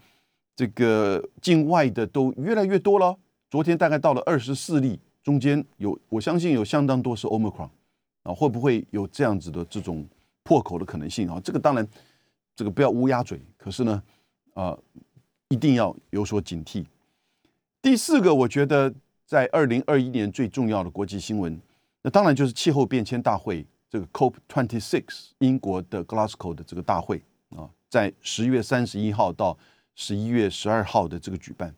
[0.56, 3.18] 这个境外的都越来越多了。
[3.50, 7.70] 昨天大概到了二十四例，中间有我相信有相当多是 Omicron
[8.22, 10.06] 啊，会不会有这样子的这种
[10.42, 11.40] 破口的可能性啊？
[11.42, 11.86] 这个当然，
[12.56, 14.02] 这个不要乌鸦嘴，可是呢，
[14.54, 14.76] 啊，
[15.48, 16.84] 一定要有所警惕。
[17.80, 18.94] 第四个，我觉得。
[19.24, 21.58] 在二零二一年最重要的国际新闻，
[22.02, 27.22] 那当然就是气候变迁大会，这个 COP twenty six，英国的 Glasgow 的这个大会
[27.56, 29.56] 啊，在十月三十一号到
[29.94, 31.74] 十一月十二号的这个举办。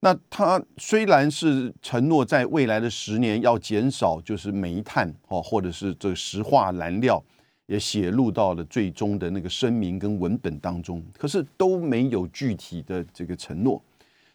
[0.00, 7.20] 那它虽然是承诺在未来的十年要减少就是煤炭哦，或者是这个石化燃料，
[7.66, 13.82] 也写入到了最终的那个声明跟文本当中，可是都没有具体的这个承诺。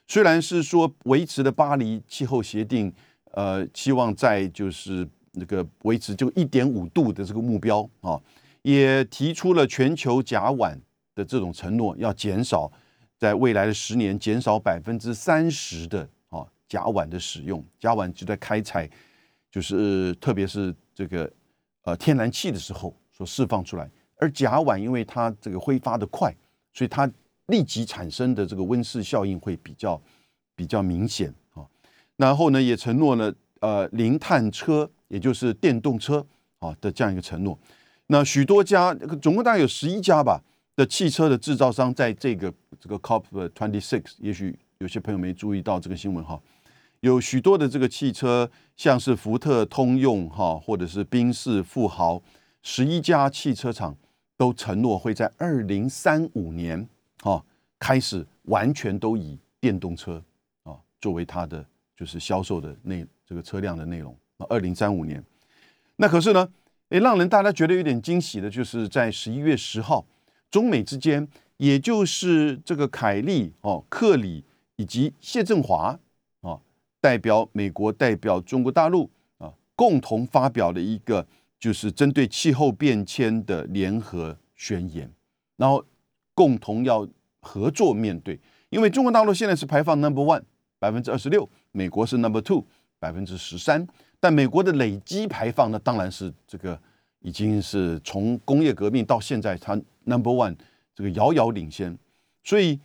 [0.05, 2.91] 虽然是说维持的巴黎气候协定，
[3.31, 8.19] 呃，希望在就是那个维持就一点五度的这个目标啊，
[8.63, 10.77] 也提出了全球甲烷
[11.15, 12.69] 的这种承诺，要减少。
[13.23, 18.89] 在未来的十年，减少百分之三十的啊甲烷的使用，甲烷就在开采，
[19.49, 21.31] 就是特别是这个
[21.83, 23.89] 呃天然气的时候所释放出来。
[24.17, 26.35] 而甲烷因为它这个挥发的快，
[26.73, 27.09] 所以它
[27.45, 30.01] 立即产生的这个温室效应会比较
[30.53, 31.63] 比较明显啊。
[32.17, 36.27] 然后呢，也承诺了呃零碳车，也就是电动车
[36.59, 37.57] 啊的这样一个承诺。
[38.07, 40.43] 那许多家，总共大概有十一家吧。
[40.75, 46.41] 的汽车的制造商在这个这个 COP twenty six，也许有些朋友没注意到这个新闻哈，
[47.01, 52.21] 有许多的这个汽车，像是福特、通用哈，或者是宾士、富豪，
[52.63, 53.95] 十一家汽车厂
[54.35, 56.87] 都承诺会在二零三五年
[57.21, 57.43] 哈
[57.77, 60.21] 开始完全都以电动车
[60.63, 61.63] 啊作为它的
[61.95, 64.47] 就是销售的内这个车辆的内容啊。
[64.49, 65.23] 二零三五年，
[65.97, 66.49] 那可是呢，
[66.89, 70.03] 诶，让人大家觉得有点惊喜的，就是在十一月十号。
[70.53, 75.99] 中美之间，也就是这个凯利哦、克里以及谢振华
[76.41, 76.59] 啊，
[77.01, 81.25] 代表美国、代表中国大陆啊，共同发表了一个
[81.59, 85.11] 就是针对气候变迁的联合宣言，
[85.57, 85.83] 然后
[86.35, 87.07] 共同要
[87.41, 88.39] 合作面对。
[88.69, 90.43] 因为中国大陆现在是排放 number one
[90.77, 92.63] 百分之二十六，美国是 number two
[92.99, 93.87] 百分之十三，
[94.19, 96.79] 但美国的累积排放呢，当然是这个。
[97.23, 100.55] 已经是从工业革命到现在，它 number one
[100.93, 101.97] 这个遥遥领先，
[102.43, 102.79] 所以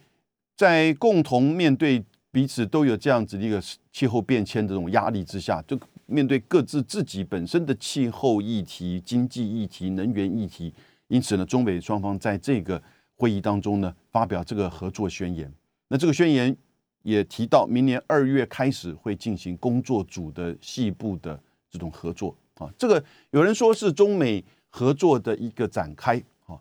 [0.56, 10.72] 在共同面对彼此都有这样子的一个气候变迁这种压力之下，就面对各自自己本身的气候议题、经济议题、能源议题，
[11.08, 12.82] 因此呢，中美双方在这个
[13.16, 15.52] 会议当中呢，发表这个合作宣言。
[15.88, 16.56] 那这个宣言
[17.02, 22.36] 也提到，明年二月开始会进行工作组的细部的这种合作。
[22.58, 26.58] 啊，这个有人说是中美合作的一个展开，啊，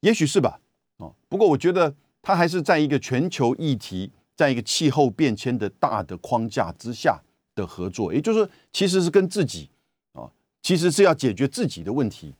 [0.00, 0.60] 也许是吧，
[0.98, 7.20] 啊，不过我觉得它还是在一个全球议题，在一个气候变迁的大的框架之下
[7.54, 9.70] 的合作，也就是说，其实是跟自己，
[10.12, 10.30] 啊，
[10.62, 12.34] 其实是要解决自己的问题，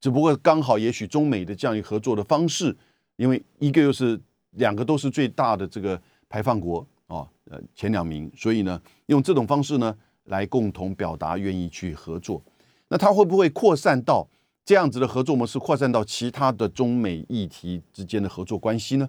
[0.00, 2.76] 只不过刚好也许中美的这样一合作的方式，
[3.16, 4.20] 因为一个又是
[4.52, 12.40] 两个都是最大的这个排放国，啊，呃，前两名，所以呢，用这种方式呢，来共同表达愿意去合作。
[12.90, 14.28] 那它会不会扩散到
[14.64, 19.08] 这样子的合作模式，扩散到其他的中美议题之间的合作关系呢？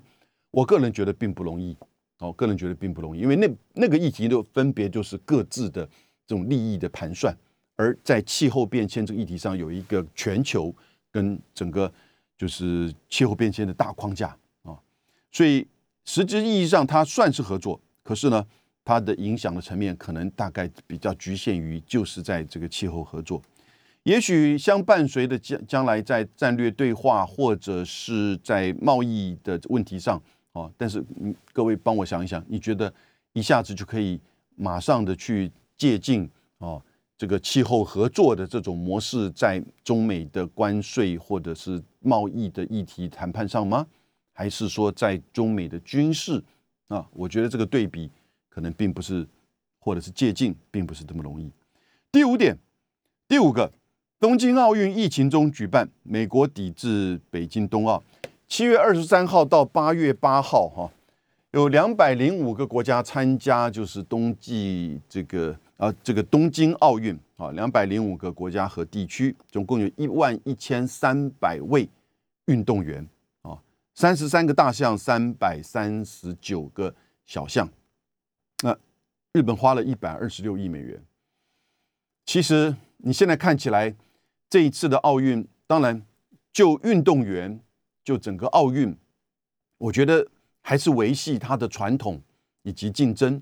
[0.52, 1.76] 我个人觉得并不容易。
[2.20, 5.84] 哦，个人觉得并不容易，因为那那个议题都分别就是各自的
[6.28, 7.36] 这种利益的盘算，
[7.76, 10.72] 而在气候变迁这个议题上有一个全球
[11.10, 11.92] 跟整个
[12.38, 14.78] 就是气候变迁的大框架啊，
[15.32, 15.66] 所以
[16.06, 18.46] 实质意义上它算是合作，可是呢，
[18.86, 23.42] 它的影响的层面可能大概比较局限于就是在这个气候合作。
[24.04, 30.20] 也许相伴随的将将来在战略对话或者是在贸易的问题上，
[30.54, 32.92] 哦，但是嗯，各位帮我想一想，你觉得
[33.34, 34.20] 一下子就可以
[34.56, 36.82] 马上的去借鉴哦，
[37.16, 43.86] 这个气候合作的这种模式，在中美的关税或者是贸易的议题谈判上吗？
[44.34, 46.44] 还是说在中美的军事
[46.88, 47.08] 啊？
[47.14, 48.10] 我觉得这个对比
[48.50, 49.28] 可能并不是，
[49.78, 51.52] 或者是借鉴，并不是这么容易。
[52.12, 52.58] 第五点，
[53.28, 53.72] 第五个。
[54.22, 58.04] 东京奥运疫情中举办，美国抵制北京冬奥。
[58.48, 60.92] 七月二十三号到八月八号，哈，
[61.54, 71.90] 有两百零五个国家参加，就是冬季这个啊，这个东京奥运啊，两百零五个国家和地区，总共有一万一千三百位
[72.46, 73.04] 运动员
[73.42, 73.58] 啊，
[73.96, 76.94] 三十三个大项，三百三十九个
[77.26, 77.68] 小项。
[78.62, 78.78] 那
[79.34, 81.04] 日本花了一百二十六亿美元。
[82.24, 83.96] 其实你现在看起来。
[84.52, 86.06] 这一次的奥运，当然
[86.52, 87.62] 就运动员，
[88.04, 88.94] 就整个奥运，
[89.78, 90.28] 我觉得
[90.60, 92.22] 还是维系它的传统
[92.64, 93.42] 以及竞争，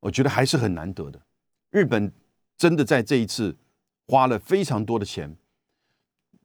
[0.00, 1.20] 我觉得还是很难得的。
[1.68, 2.10] 日本
[2.56, 3.58] 真的在这一次
[4.06, 5.36] 花了非常多的钱，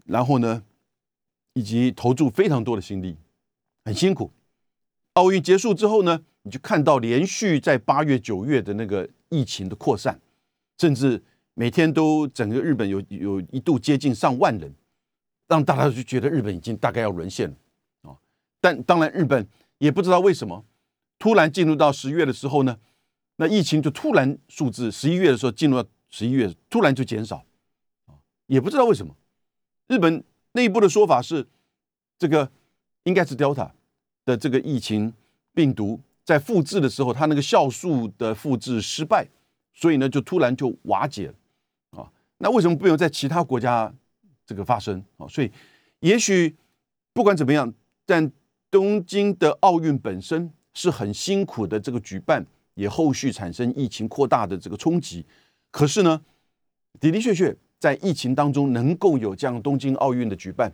[0.04, 0.64] 然后呢，
[1.54, 3.16] 以及投注非常多的心力，
[3.86, 4.30] 很辛苦。
[5.14, 10.20] 奥运结束之后呢，你就看到连续在八月、九月的那个疫情的扩散，
[10.78, 11.24] 甚至
[11.56, 14.74] 每天都整个日本有有一度接近上万人，
[15.48, 17.56] 让大家就觉得日本已经大概要沦陷了
[18.02, 18.18] 啊。
[18.60, 20.66] 但当然，日本也不知道为什么，
[21.20, 22.80] 突然进入到十月的时候呢，
[23.36, 27.46] 那疫情就突然数字十一月的时候进入到十一月，突然就减少
[28.08, 29.16] 啊，也不知道为什么。
[29.88, 31.48] 日本内部的说法是，
[32.18, 32.52] 这个
[33.04, 33.70] 应该是 Delta
[34.26, 35.14] 的这个疫情
[35.54, 39.28] 病毒在复制的时候，它那个酵素的复制失败，
[39.74, 41.34] 所以呢就突然就瓦解了。
[42.38, 43.94] 那为什么不用在其他国家
[44.46, 45.28] 这个发生啊？
[45.28, 45.52] 所以
[46.00, 46.56] 也许
[47.14, 47.74] 不管怎么样，
[48.06, 48.32] 但
[48.70, 55.26] 东京的奥运本身是很辛苦的这个举办，也后续产生疫情扩大的这个冲击。
[55.72, 56.22] 可是呢，
[57.00, 57.56] 的的确确。
[57.80, 60.72] 在疫情当中能够有这样东京奥运的举办，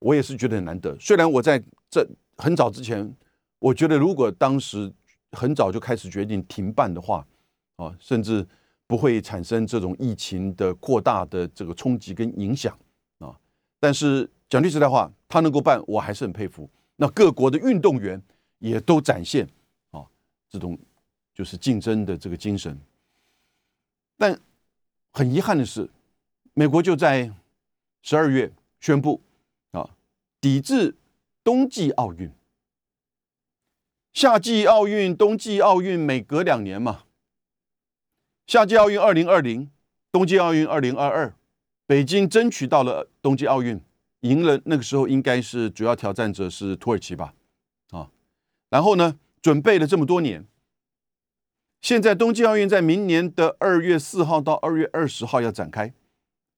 [0.00, 0.98] 我也是觉得很难得。
[0.98, 2.04] 虽然我在这
[2.38, 3.08] 很早之前，
[3.60, 4.92] 我觉得如果当时
[5.30, 7.24] 很早就开始决定停办的话，
[7.76, 8.44] 啊，甚至
[8.90, 12.76] 不会产生这种疫情的扩大的这个冲击跟影响
[13.20, 13.38] 啊。
[13.78, 16.68] 但是讲句实在话，他能够办，我还是很佩服。
[16.96, 18.20] 那各国的运动员
[18.58, 19.48] 也都展现
[19.92, 20.04] 啊
[20.48, 20.76] 这种
[21.32, 22.76] 就是竞争的这个精神。
[24.18, 24.36] 但
[25.12, 25.88] 很遗憾的是。
[26.52, 27.30] 美国就在
[28.02, 29.20] 十二月宣布
[29.70, 29.88] 啊，
[30.40, 30.96] 抵制
[31.44, 32.28] 冬季奥运。
[34.12, 37.04] 夏季奥运、冬季奥运每隔两年嘛。
[38.50, 39.70] 夏季奥运二零二零，
[40.10, 41.32] 冬季奥运二零二二，
[41.86, 43.80] 北京争取到了冬季奥运，
[44.22, 44.60] 赢了。
[44.64, 47.32] 那个时候应该是主要挑战者是土耳其吧？
[47.92, 48.10] 啊，
[48.68, 50.44] 然后呢，准备了这么多年，
[51.80, 55.94] 现在冬季奥运在明年的二月四号到二月二十号要展开。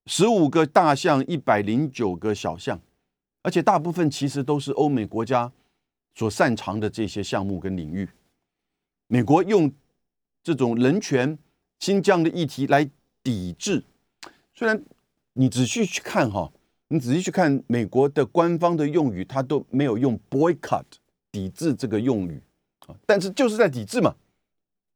[0.07, 2.81] 十五个大项，一百零九个小项，
[3.43, 5.51] 而且大部分其实都是欧美国家
[6.15, 8.09] 所擅长的这些项目跟领域。
[9.05, 9.71] 美国用
[10.41, 11.37] 这种人权、
[11.83, 12.89] 新疆的议题来
[13.21, 13.83] 抵制，
[14.55, 14.81] 虽然
[15.33, 16.49] 你仔细去看哈，
[16.87, 20.85] 你仔细去看美国的官方的用语，它都没有用 boycott
[21.29, 22.41] 抵制这个用语
[22.87, 24.15] 啊，但是就是在抵制嘛，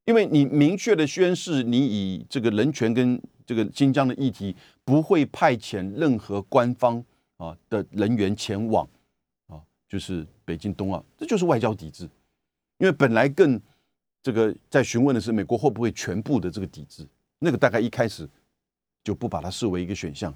[0.05, 4.55] 因为你明确的宣示你以这个人权跟这个新疆的议题。
[4.85, 7.03] 不会派遣任何官方
[7.35, 8.87] 啊的人员前往
[9.47, 12.05] 啊，就是北京冬奥，这就是外交抵制。
[12.77, 13.59] 因为本来更
[14.27, 17.07] 这个在询问的是美国会不会全部的这个抵制，
[17.39, 18.27] 那个大概一开始
[19.01, 20.33] 就不把它视为一个选项。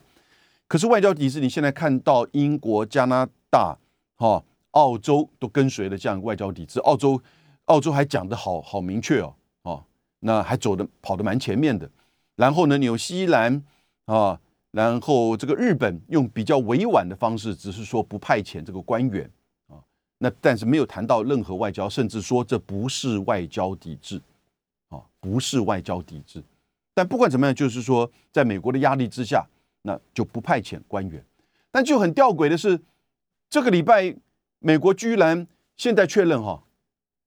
[0.66, 3.78] 可是外交抵制，你现在看到英国、加拿大、
[4.16, 7.22] 哈、澳洲都跟随了这样外交抵制，澳洲
[7.66, 9.84] 澳洲还讲的好好明确哦，哦，
[10.22, 11.92] 那还走的跑得蛮前面的。
[12.38, 13.62] 然后呢，纽西兰。
[14.06, 14.38] 啊，
[14.72, 19.30] 然后这个日本用比较委婉的方式，只是说不派遣这个官员，
[20.24, 24.22] 那但是没有谈到任何外交，甚至说这不是外交抵制，
[24.90, 26.44] 啊，不是外交抵制。
[26.94, 29.44] 但不管怎么样，就是说在美国的压力之下，
[29.82, 31.26] 那就不派遣官员。
[31.72, 32.80] 但就很吊诡的是，
[33.50, 34.16] 这个礼拜
[34.60, 36.64] 美国居然现在确认哈，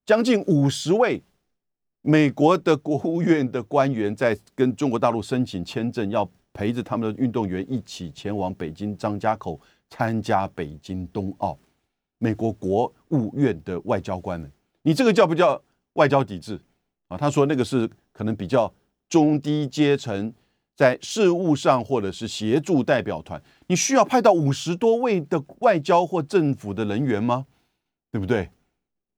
[0.06, 1.22] 将近五十位
[2.02, 6.30] 美国的国务院的官员在跟中国大陆申请签证要。
[6.56, 11.58] 陪着他们的运动员一起前往北京张家口参加北京冬奥，
[12.18, 14.50] 美国国务院的外交官们，
[14.82, 15.60] 你这个叫不叫
[15.94, 16.60] 外交抵制
[17.08, 17.16] 啊？
[17.16, 18.72] 他说那个是可能比较
[19.08, 20.32] 中低阶层
[20.76, 27.46] 在事务上或者是协助代表团，你需要派到五十多位的外交或政府的人员吗？
[28.10, 28.48] 对不对？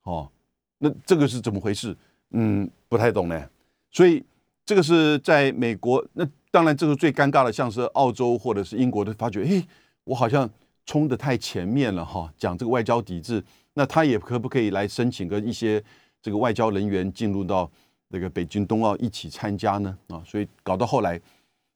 [0.03, 0.31] 哦，
[0.79, 1.97] 那这个是怎么回事？
[2.31, 3.49] 嗯，不太懂呢。
[3.91, 4.25] 所以
[4.65, 6.27] 这个是在美国那。
[6.53, 9.63] 当然，这个最尴尬的，像是澳洲或者是英国的，发觉，哎，
[10.05, 10.49] 我好像
[10.87, 13.45] 冲的太前面了哈，讲这个外交抵制，
[13.75, 15.83] 那他也可不可以来申请个一些
[16.23, 17.71] 这个外交人员进入到
[18.09, 19.99] 那个北京冬奥一起参加呢？
[20.09, 21.21] 啊，所以搞到后来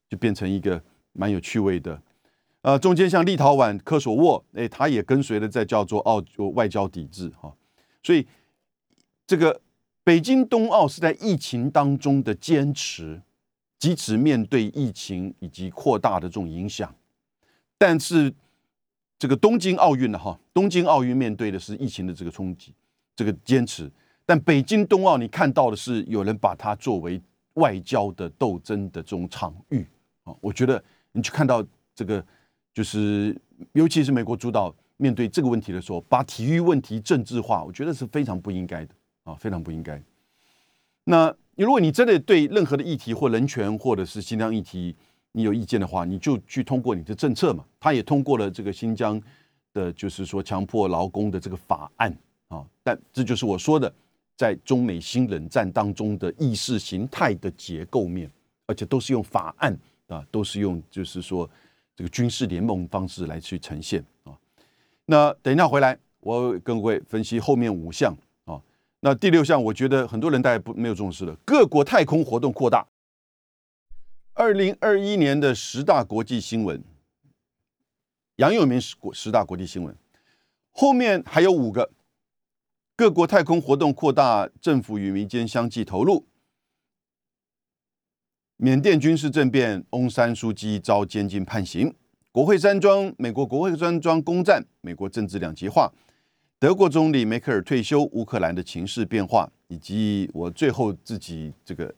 [0.09, 2.01] 就变成一个蛮有趣味的，
[2.63, 6.23] 呃，中间像立陶宛科索沃，哎，他也跟随了在叫做澳
[6.55, 7.55] 外交抵制哈，
[8.03, 8.27] 所以
[9.27, 9.61] 这个
[10.03, 13.21] 北京冬奥是在疫情当中的坚持。
[13.79, 16.95] 即使面对疫情以及扩大的这种影响，
[17.79, 18.31] 但是
[19.21, 20.19] 这个东京奥运呢？
[20.19, 22.73] 哈，东京奥运面对的是疫情的这个冲击，
[23.15, 23.89] 这个坚持。
[24.25, 27.21] 但北京冬奥，你看到的是有人把它作为
[27.55, 29.87] 外交的斗争的这种场域
[30.25, 30.35] 啊。
[30.41, 31.63] 我觉得你去看到
[31.95, 32.25] 这个，
[32.73, 33.39] 就是
[33.75, 38.95] 尤其是美国主导面对这个问题的时候，把体育问题政治化，我觉得是非常不应该的
[39.25, 40.03] 啊，非常不应该。
[41.05, 41.37] 那。
[41.57, 44.97] 如果你真的对任何的议题或人权或者是新疆议题
[45.33, 47.65] 你有意见的话，你就去通过你的政策嘛。
[47.79, 49.21] 他也通过了这个新疆
[49.73, 52.17] 的，就是说强迫劳工的这个法案
[52.49, 52.65] 啊。
[52.83, 53.93] 但这就是我说的，
[54.37, 58.31] 在中美新冷战当中的意识形态的结构面，
[58.67, 59.79] 而且都是用法案
[60.09, 61.49] 啊，都是用就是说
[61.95, 64.33] 这个军事联盟方式来去呈现啊。
[65.07, 68.13] 那等一下回来，我跟各位分析后面五项
[68.45, 68.61] 啊。
[69.01, 72.85] 那第六项，我觉得很多人大家不没有重视了，各国太空活动扩大。
[74.41, 76.83] 二零二一年的十大国际新闻，
[78.37, 79.95] 杨永明十国十大国际新闻，
[80.71, 81.91] 后面还有五个。
[82.97, 86.27] 各国太空活动扩大，政府与民间相继投入。
[88.57, 91.95] 缅甸军事政变，翁山书记遭监禁判刑。
[92.33, 95.93] 国会山庄，美国国会山庄攻占，美国政治两极化。
[96.59, 101.95] 德国总理梅克尔退休，乌克兰的情势变化，以及我最后自己这个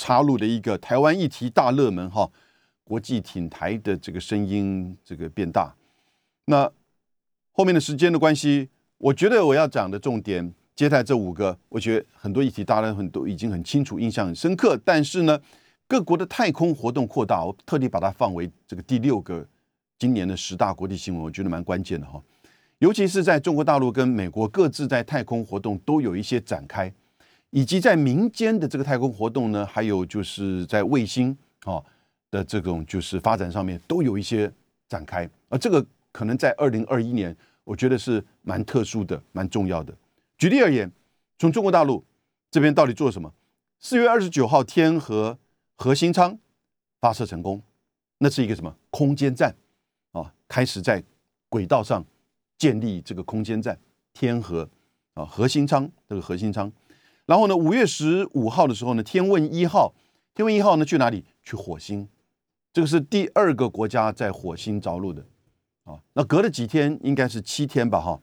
[0.00, 2.26] 插入的一个台湾议题大热门哈，
[2.82, 5.74] 国际挺台的这个声音这个变大。
[6.46, 6.72] 那
[7.52, 8.70] 后面的时间的关系。
[8.96, 14.78] 我觉得我要讲的重点，接待这五个，我觉得很多议题大家很多已经很清楚，印象很深刻。
[14.82, 15.38] 但是呢，
[15.86, 19.46] 各国的太空活动扩大，我特地把它放为这个第六个
[19.98, 22.22] 今年的十大国际新闻，我觉得蛮关键的哈。
[22.78, 26.90] 尤其是在中国大陆跟美国各自在太空活动都有一些展开，
[27.50, 31.82] 以及在民间的这个太空活动呢，还有就是在卫星啊
[32.30, 34.52] 的这种就是发展上面都有一些
[34.88, 37.36] 展开，而这个可能在二零二一年。
[37.62, 39.94] 我觉得是蛮特殊的，蛮重要的。
[40.38, 40.90] 举例而言，
[41.38, 42.04] 从中国大陆
[42.50, 43.32] 这边到底做了什么？
[43.78, 45.38] 四月二十九号，天河
[45.76, 46.36] 核心舱
[47.00, 47.62] 发射成功，
[48.18, 49.54] 那是一个什么空间站
[50.10, 50.34] 啊？
[50.48, 51.04] 开始在
[51.48, 52.04] 轨道上
[52.58, 53.78] 建立这个空间站，
[54.14, 54.68] 天河
[55.14, 56.72] 啊核心舱这个核心舱。
[57.30, 59.94] 然后呢，五月十五号的时候呢，天问一号，
[60.34, 61.24] 天问一号呢去哪里？
[61.44, 62.08] 去火星，
[62.72, 65.24] 这个是第二个国家在火星着陆的。
[65.84, 68.20] 啊，那隔了几天，应该是七天吧，哈。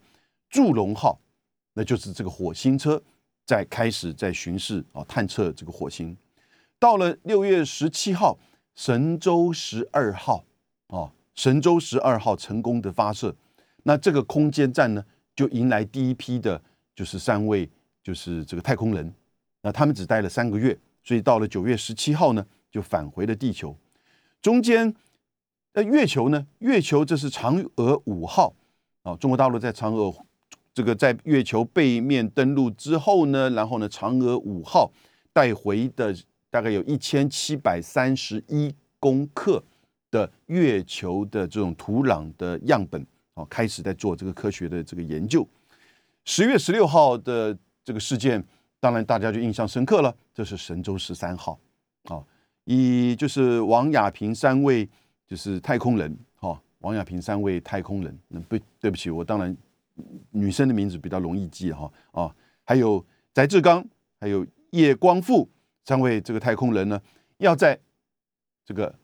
[0.50, 1.18] 祝融号，
[1.72, 3.02] 那就是这个火星车
[3.46, 6.14] 在开始在巡视啊，探测这个火星。
[6.78, 8.38] 到了六月十七号，
[8.74, 10.44] 神舟十二号
[10.88, 13.34] 啊，神舟十二号成功的发射，
[13.84, 15.02] 那这个空间站呢，
[15.34, 16.60] 就迎来第一批的，
[16.94, 17.70] 就是三位，
[18.08, 19.12] 就是这个太空人。
[19.60, 23.76] 那他们只待了三个月，所以到了九月十七号呢，就返回了地球，
[24.40, 24.94] 中间。
[25.74, 26.46] 那月球呢？
[26.60, 28.54] 月球这是嫦娥五号
[29.02, 30.14] 啊，中国大陆在嫦娥
[30.72, 34.90] 这个在月球背面登陆之后呢，然后呢，嫦娥五号
[35.34, 36.16] 带回的
[36.48, 39.62] 大概有一千七百三十一公克
[40.10, 45.46] 的月球的这种土壤的样本啊，开始在做这个科学的这个研究。
[46.24, 47.56] 十月十六号的
[47.88, 48.44] 这个事件，
[48.78, 51.58] 当然大家就印象深刻了，这是神舟十三号
[52.04, 52.22] 啊，
[52.64, 54.86] 以就是王亚平三位。
[55.28, 59.54] 就是太空人，哈，王亚平三位太空人，那不对不起，我当然
[60.30, 62.34] 女生的名字比较容易记哈啊，
[62.64, 63.86] 还有翟志刚，
[64.18, 65.46] 还有叶光富
[65.84, 66.98] 三位这个太空人呢，
[67.36, 67.78] 要在
[68.64, 68.94] 这个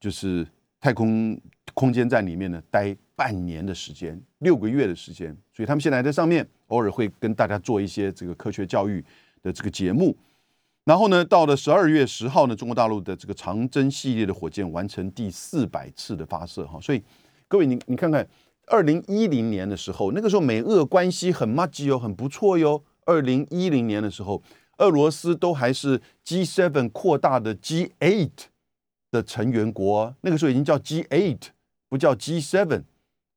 [0.00, 0.46] 就是
[0.80, 1.38] 太空
[1.74, 9.04] 空间站里面呢待半年的时间，六个月的时间，所以他们现在在上面偶尔会跟大家做一些这个科学教育
[9.42, 10.16] 的这个节目。
[10.84, 17.02] 然后呢，到了十二月十号呢，中国大陆的这个长征系列的火箭完成第四百次的发射哈，所以
[17.48, 18.26] 各位你你看看，
[18.66, 22.82] 二零一零年的时候，那个时候美俄关系很默契哦，很不错哟。
[23.06, 24.42] 二零一零年的时候，
[24.76, 28.30] 俄罗斯都还是 G7 扩大的 G8
[29.10, 31.38] 的成员国，那个时候已经叫 G8，
[31.88, 32.82] 不叫 G7，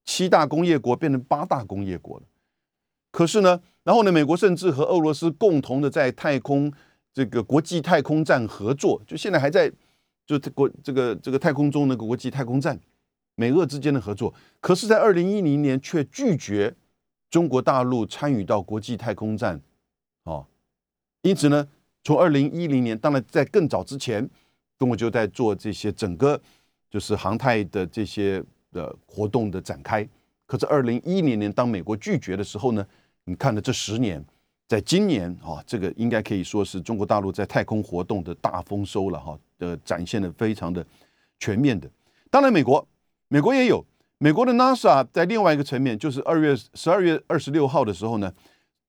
[0.04, 2.26] 七大工业国变成八大工业国了。
[3.12, 6.72] 可是呢，然后呢，美国甚至和俄罗斯共同的在太空。
[7.14, 9.72] 这个国际太空站合作，就现在还在，
[10.24, 12.80] 就国这个这个太空中那个国际太空站，
[13.34, 16.76] 美俄之间的合作，可是，在二零一零年却拒绝
[17.32, 19.60] 中国大陆参与到国际太空站，
[20.26, 20.46] 哦，
[21.24, 21.68] 因此呢，
[22.04, 24.30] 从二零一零年，当然在更早之前，
[24.78, 26.40] 中国就在做这些整个
[26.92, 30.08] 就是航太的这些的活动的展开，
[30.48, 32.84] 可是二零一零年当美国拒绝的时候呢，
[33.26, 34.26] 你看了这十年。
[34.70, 40.86] 在今年啊，这个应该可以说是中国大陆在太空活动的大丰收了哈，的展现的非常的
[41.40, 41.90] 全面的。
[42.30, 42.86] 当然，美国
[43.30, 43.82] 美国也有
[44.18, 48.30] 美国的 NASA 在另外一个层面，就是二月十二月二十六号的时候呢，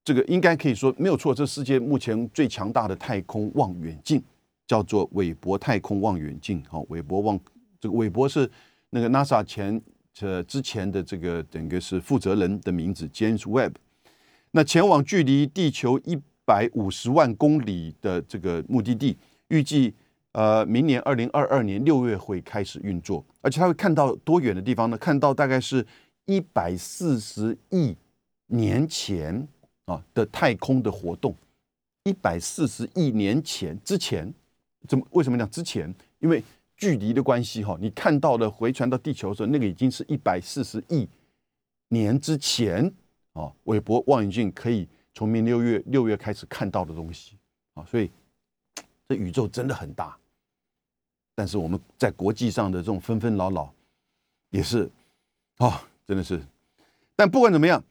[0.02, 4.20] 这个应该可以说没有错，这世界目前最强大的太空望远镜
[4.66, 6.60] 叫做韦伯太空望远镜。
[6.68, 7.38] 好，韦伯望
[7.80, 8.50] 这个韦伯是
[8.90, 9.80] 那个 NASA 前
[10.20, 13.74] 呃之前的这个整个是负责人的名字 James Webb。
[14.50, 19.16] 那前往距离地球一百五十万公里的这个目的地，
[19.48, 19.94] 预计
[20.32, 24.96] 呃明年二零二二年六月会开始运作，而且他会看到多远的地方呢？
[24.96, 25.86] 看到大概是
[26.24, 27.94] 一百四十亿
[28.46, 29.46] 年前
[29.84, 31.34] 啊的太空的活动
[32.04, 34.32] 一百四十亿年前之前，
[34.86, 35.94] 怎么为什么讲之前？
[36.20, 36.42] 因为
[36.78, 41.06] 距离的关系哈，你看到的回传到地球的时候，那个已经是一百四十亿
[41.88, 42.90] 年之前
[43.32, 43.52] 啊。
[43.64, 47.36] 韦伯望远镜可以从明六月六月开始看到的东西
[47.74, 48.08] 啊，所以
[49.08, 50.16] 这宇宙真的很大。
[51.34, 53.74] 但是我们在国际上的这种纷纷扰扰，
[54.50, 54.88] 也是
[55.56, 56.40] 啊，真的是。
[57.16, 57.82] 但不管怎么样，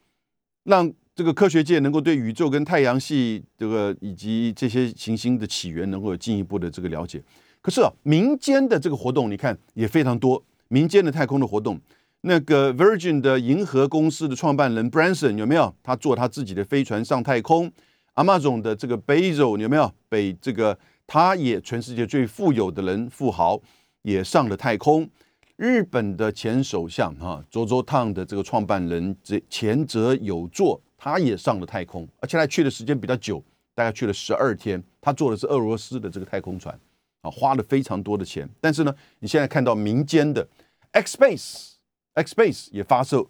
[0.62, 7.22] 让这个科学界能够对宇宙跟太阳系这个以及这些行星的起源能够有进一步的这个了解。
[7.60, 10.42] 可是啊，民间的这个活动，你看也非常多。
[10.68, 11.80] 民间的太空的活动，
[12.22, 15.74] 那个 Virgin 的银河公司的创办人 Branson 有没有？
[15.82, 17.70] 他坐他自己的飞船上太空。
[18.14, 19.92] 阿玛总的这个 Bezos 有没有？
[20.08, 20.78] 被这个。
[21.10, 23.58] 他也全世界最富有的人，富豪
[24.02, 25.08] 也上了太空。
[25.56, 33.42] 日本的前首相哈，佐佐烫的这个创办人这前泽有作，他也上了太空，而且他去的时间比较久，
[33.74, 34.84] 大概去了十二天。
[35.00, 36.78] 他坐的是俄罗斯的这个太空船，
[37.22, 38.48] 啊，花了非常多的钱。
[38.60, 40.46] 但是呢，你现在看到民间的
[40.92, 43.26] X Space，X Space 也发射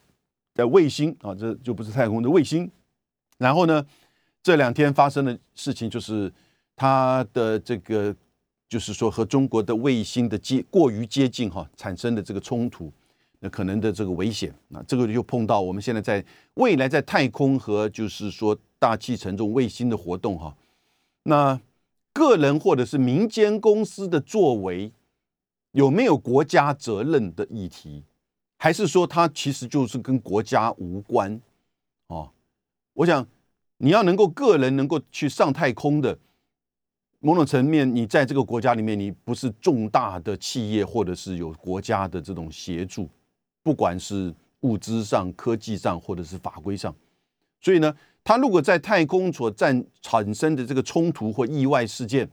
[0.54, 2.70] 在卫星啊，这就不是太空的卫星。
[3.38, 3.86] 然后呢，
[4.42, 6.32] 这两天发生的事情就是。
[6.80, 8.14] 它的这个
[8.68, 12.92] 就是说和中国的卫星的接过于接近哈，产生的这个冲突，
[13.40, 16.24] 那可能的这个危险，那这个就碰到我们现在在
[16.54, 20.56] 未来在太空和就是说大气层中卫星的活动哈，
[21.24, 21.60] 那
[22.18, 24.92] 个人或者是民间公司的作为
[25.70, 28.02] 有没有国家责任的议题，
[28.56, 31.40] 还是说它其实就是跟国家无关
[32.08, 32.32] 哦？
[32.94, 33.24] 我想
[33.76, 36.18] 你要能够个人能够去上太空的。
[37.20, 43.08] 某种层面，你在这个国家里面，你不是重大的企业，或者是有国家的这种协助，
[43.62, 46.92] 不管是物资上、科技上，或者是法规上，
[47.60, 47.94] 所以呢，
[48.28, 52.28] 他如果在太空所占产生的这个冲突或意外事件，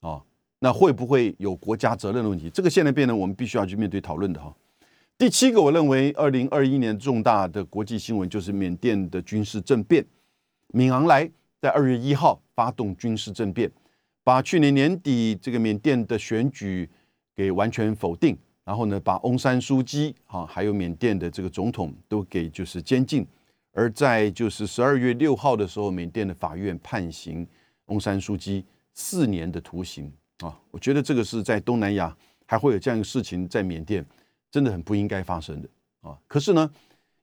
[0.00, 0.20] 啊，
[0.58, 2.50] 那会不会有国家责任的问题？
[2.50, 4.52] 这个现在变成我们必须要去面对讨论的哈。
[5.16, 10.04] 第七个，我认为二零二一年重大的国际新闻就是缅甸的军事政变，
[10.72, 13.70] 敏昂莱在二月一号发动军事政变。
[14.24, 16.90] 把去年年底这个缅甸的选举
[17.36, 23.24] 给完全否定，然后呢，把翁山书记啊，还有缅甸的这个总统都给就是监禁，
[23.72, 27.46] 而在就是十二月六号的时候，缅甸的法院判刑
[27.86, 28.64] 翁山书记
[28.94, 32.16] 四年的徒刑啊，我觉得这个是在东南亚
[32.46, 34.04] 还会有这样一个事情在缅甸，
[34.50, 35.68] 真的很不应该发生的
[36.02, 36.16] 啊。
[36.28, 36.70] 可是呢，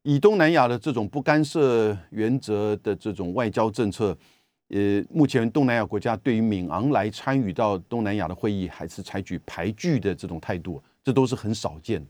[0.03, 4.17] 以东南亚的这种不干涉原则的这种外交政策。
[4.71, 12.05] 呃，目前东南亚国家对于敏昂来参与到东南亚的会议，还是采取排拒的这种态度，这都是很少见，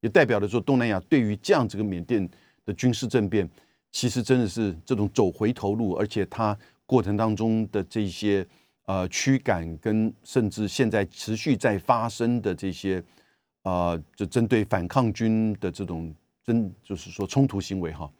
[0.00, 2.26] 也代表了说东南亚对于这样这个缅甸
[2.64, 3.46] 的军事政变，
[3.90, 8.46] 其实真的是这种走回头路，而且它过程当中的这些
[8.84, 13.02] 呃驱赶跟甚至现在持续在发生的这些
[13.62, 16.14] 呃，就针对反抗军的这种
[16.44, 18.10] 真就是说冲突行为哈，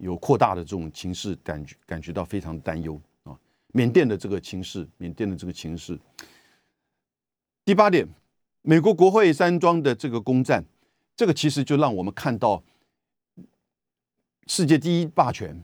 [0.00, 3.36] 有扩大的这种情势，感觉感觉到非常担忧啊。
[3.72, 5.98] 缅甸的这个情势，缅甸的这个情势。
[7.64, 8.08] 第八点，
[8.62, 10.64] 美国国会山庄的这个攻占，
[11.16, 12.62] 这个其实就让我们看到
[14.46, 15.60] 世界第一霸权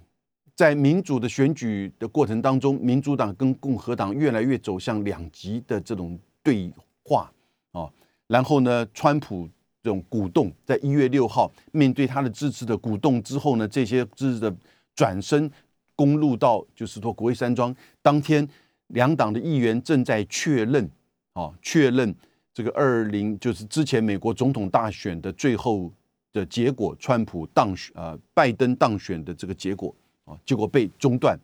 [0.54, 6.72] 在民主的选举的过程当中，民主党跟共和党越来越走向两极的这种对
[7.04, 7.32] 话
[7.72, 7.88] 啊。
[8.26, 9.48] 然后呢，川普
[9.82, 14.54] 这种鼓动，在一月六号面对他的支持的鼓动之后呢，这些支持的
[14.94, 15.50] 转身。
[15.94, 18.48] 攻入到就是说国会山庄当天，
[18.88, 20.90] 两党的议员正在确认，
[21.34, 22.12] 啊，确认
[22.52, 25.92] 这个二零就是之前美国总统大选的最后
[26.32, 31.38] 的结果，川普当选，呃，拜登当选的这个结果，啊，结果被中断，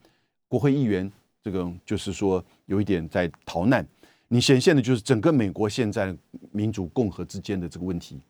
[0.48, 1.10] 国会议员
[1.42, 3.86] 这个就是说有一点在逃难，
[4.28, 6.16] 你显现的就是整个美国现在
[6.52, 8.20] 民主共和之间的这个问题。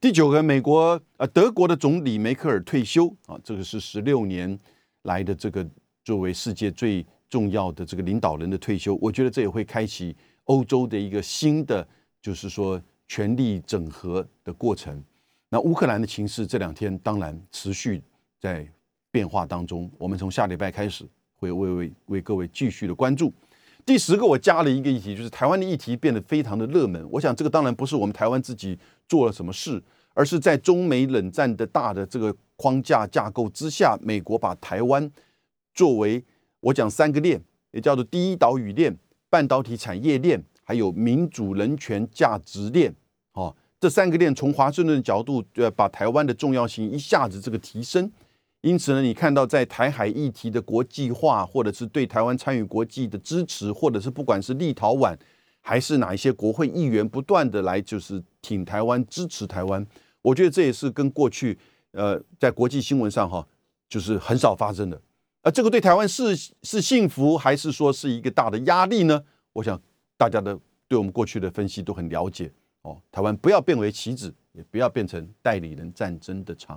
[0.00, 4.58] 第九个，美国呃德国的总理梅克尔退休，啊，这个是十六年。
[5.04, 5.66] 来的这个
[6.04, 11.88] 作为世界最重要的这个领导人的退休，我觉得这也会开启欧洲的一个新的，
[12.20, 15.02] 就是说权力整合的过程。
[15.52, 18.02] 那乌克兰的情势这两天当然持续
[18.40, 18.66] 在
[19.10, 23.32] 变化当中，我们从下礼拜开始会为为为各位继续的关注。
[23.84, 27.04] 第十个，我加了一个议题，就是台湾的议题变得非常的热门。
[27.10, 28.78] 我想这个当然不是我们台湾自己
[29.08, 29.82] 做了什么事。
[30.12, 35.08] 而是在中美冷战的大的这个框架架构之下，美国把台湾
[35.72, 36.22] 作为
[36.58, 37.40] 我讲三个链，
[37.70, 38.94] 也叫做第一岛屿链、
[39.30, 42.92] 半导体产业链，还有民主人权价值链。
[43.80, 48.12] 这三个链从华盛顿的角度，呃，把台湾的重要性一下子这个提升，
[48.60, 55.16] 因此呢，你看到在台海议题的国际化，或者是对台湾参与国际的支持，或者是不管是立陶宛
[55.62, 59.86] 还是哪一些国会议员不断的来就是挺台湾、支持台湾，
[60.20, 61.58] 我觉得这也是跟过去
[61.92, 63.46] 呃在国际新闻上哈
[63.88, 65.00] 就是很少发生的。
[65.40, 69.24] 啊这个对台湾是是幸福，还是说是一个大的压力呢？
[69.54, 69.80] 我想
[70.18, 72.52] 大家的对我们过去的分析都很了解
[72.82, 73.00] 哦。
[73.10, 76.68] 台湾不要变为棋子，也不要变成代理人战争的场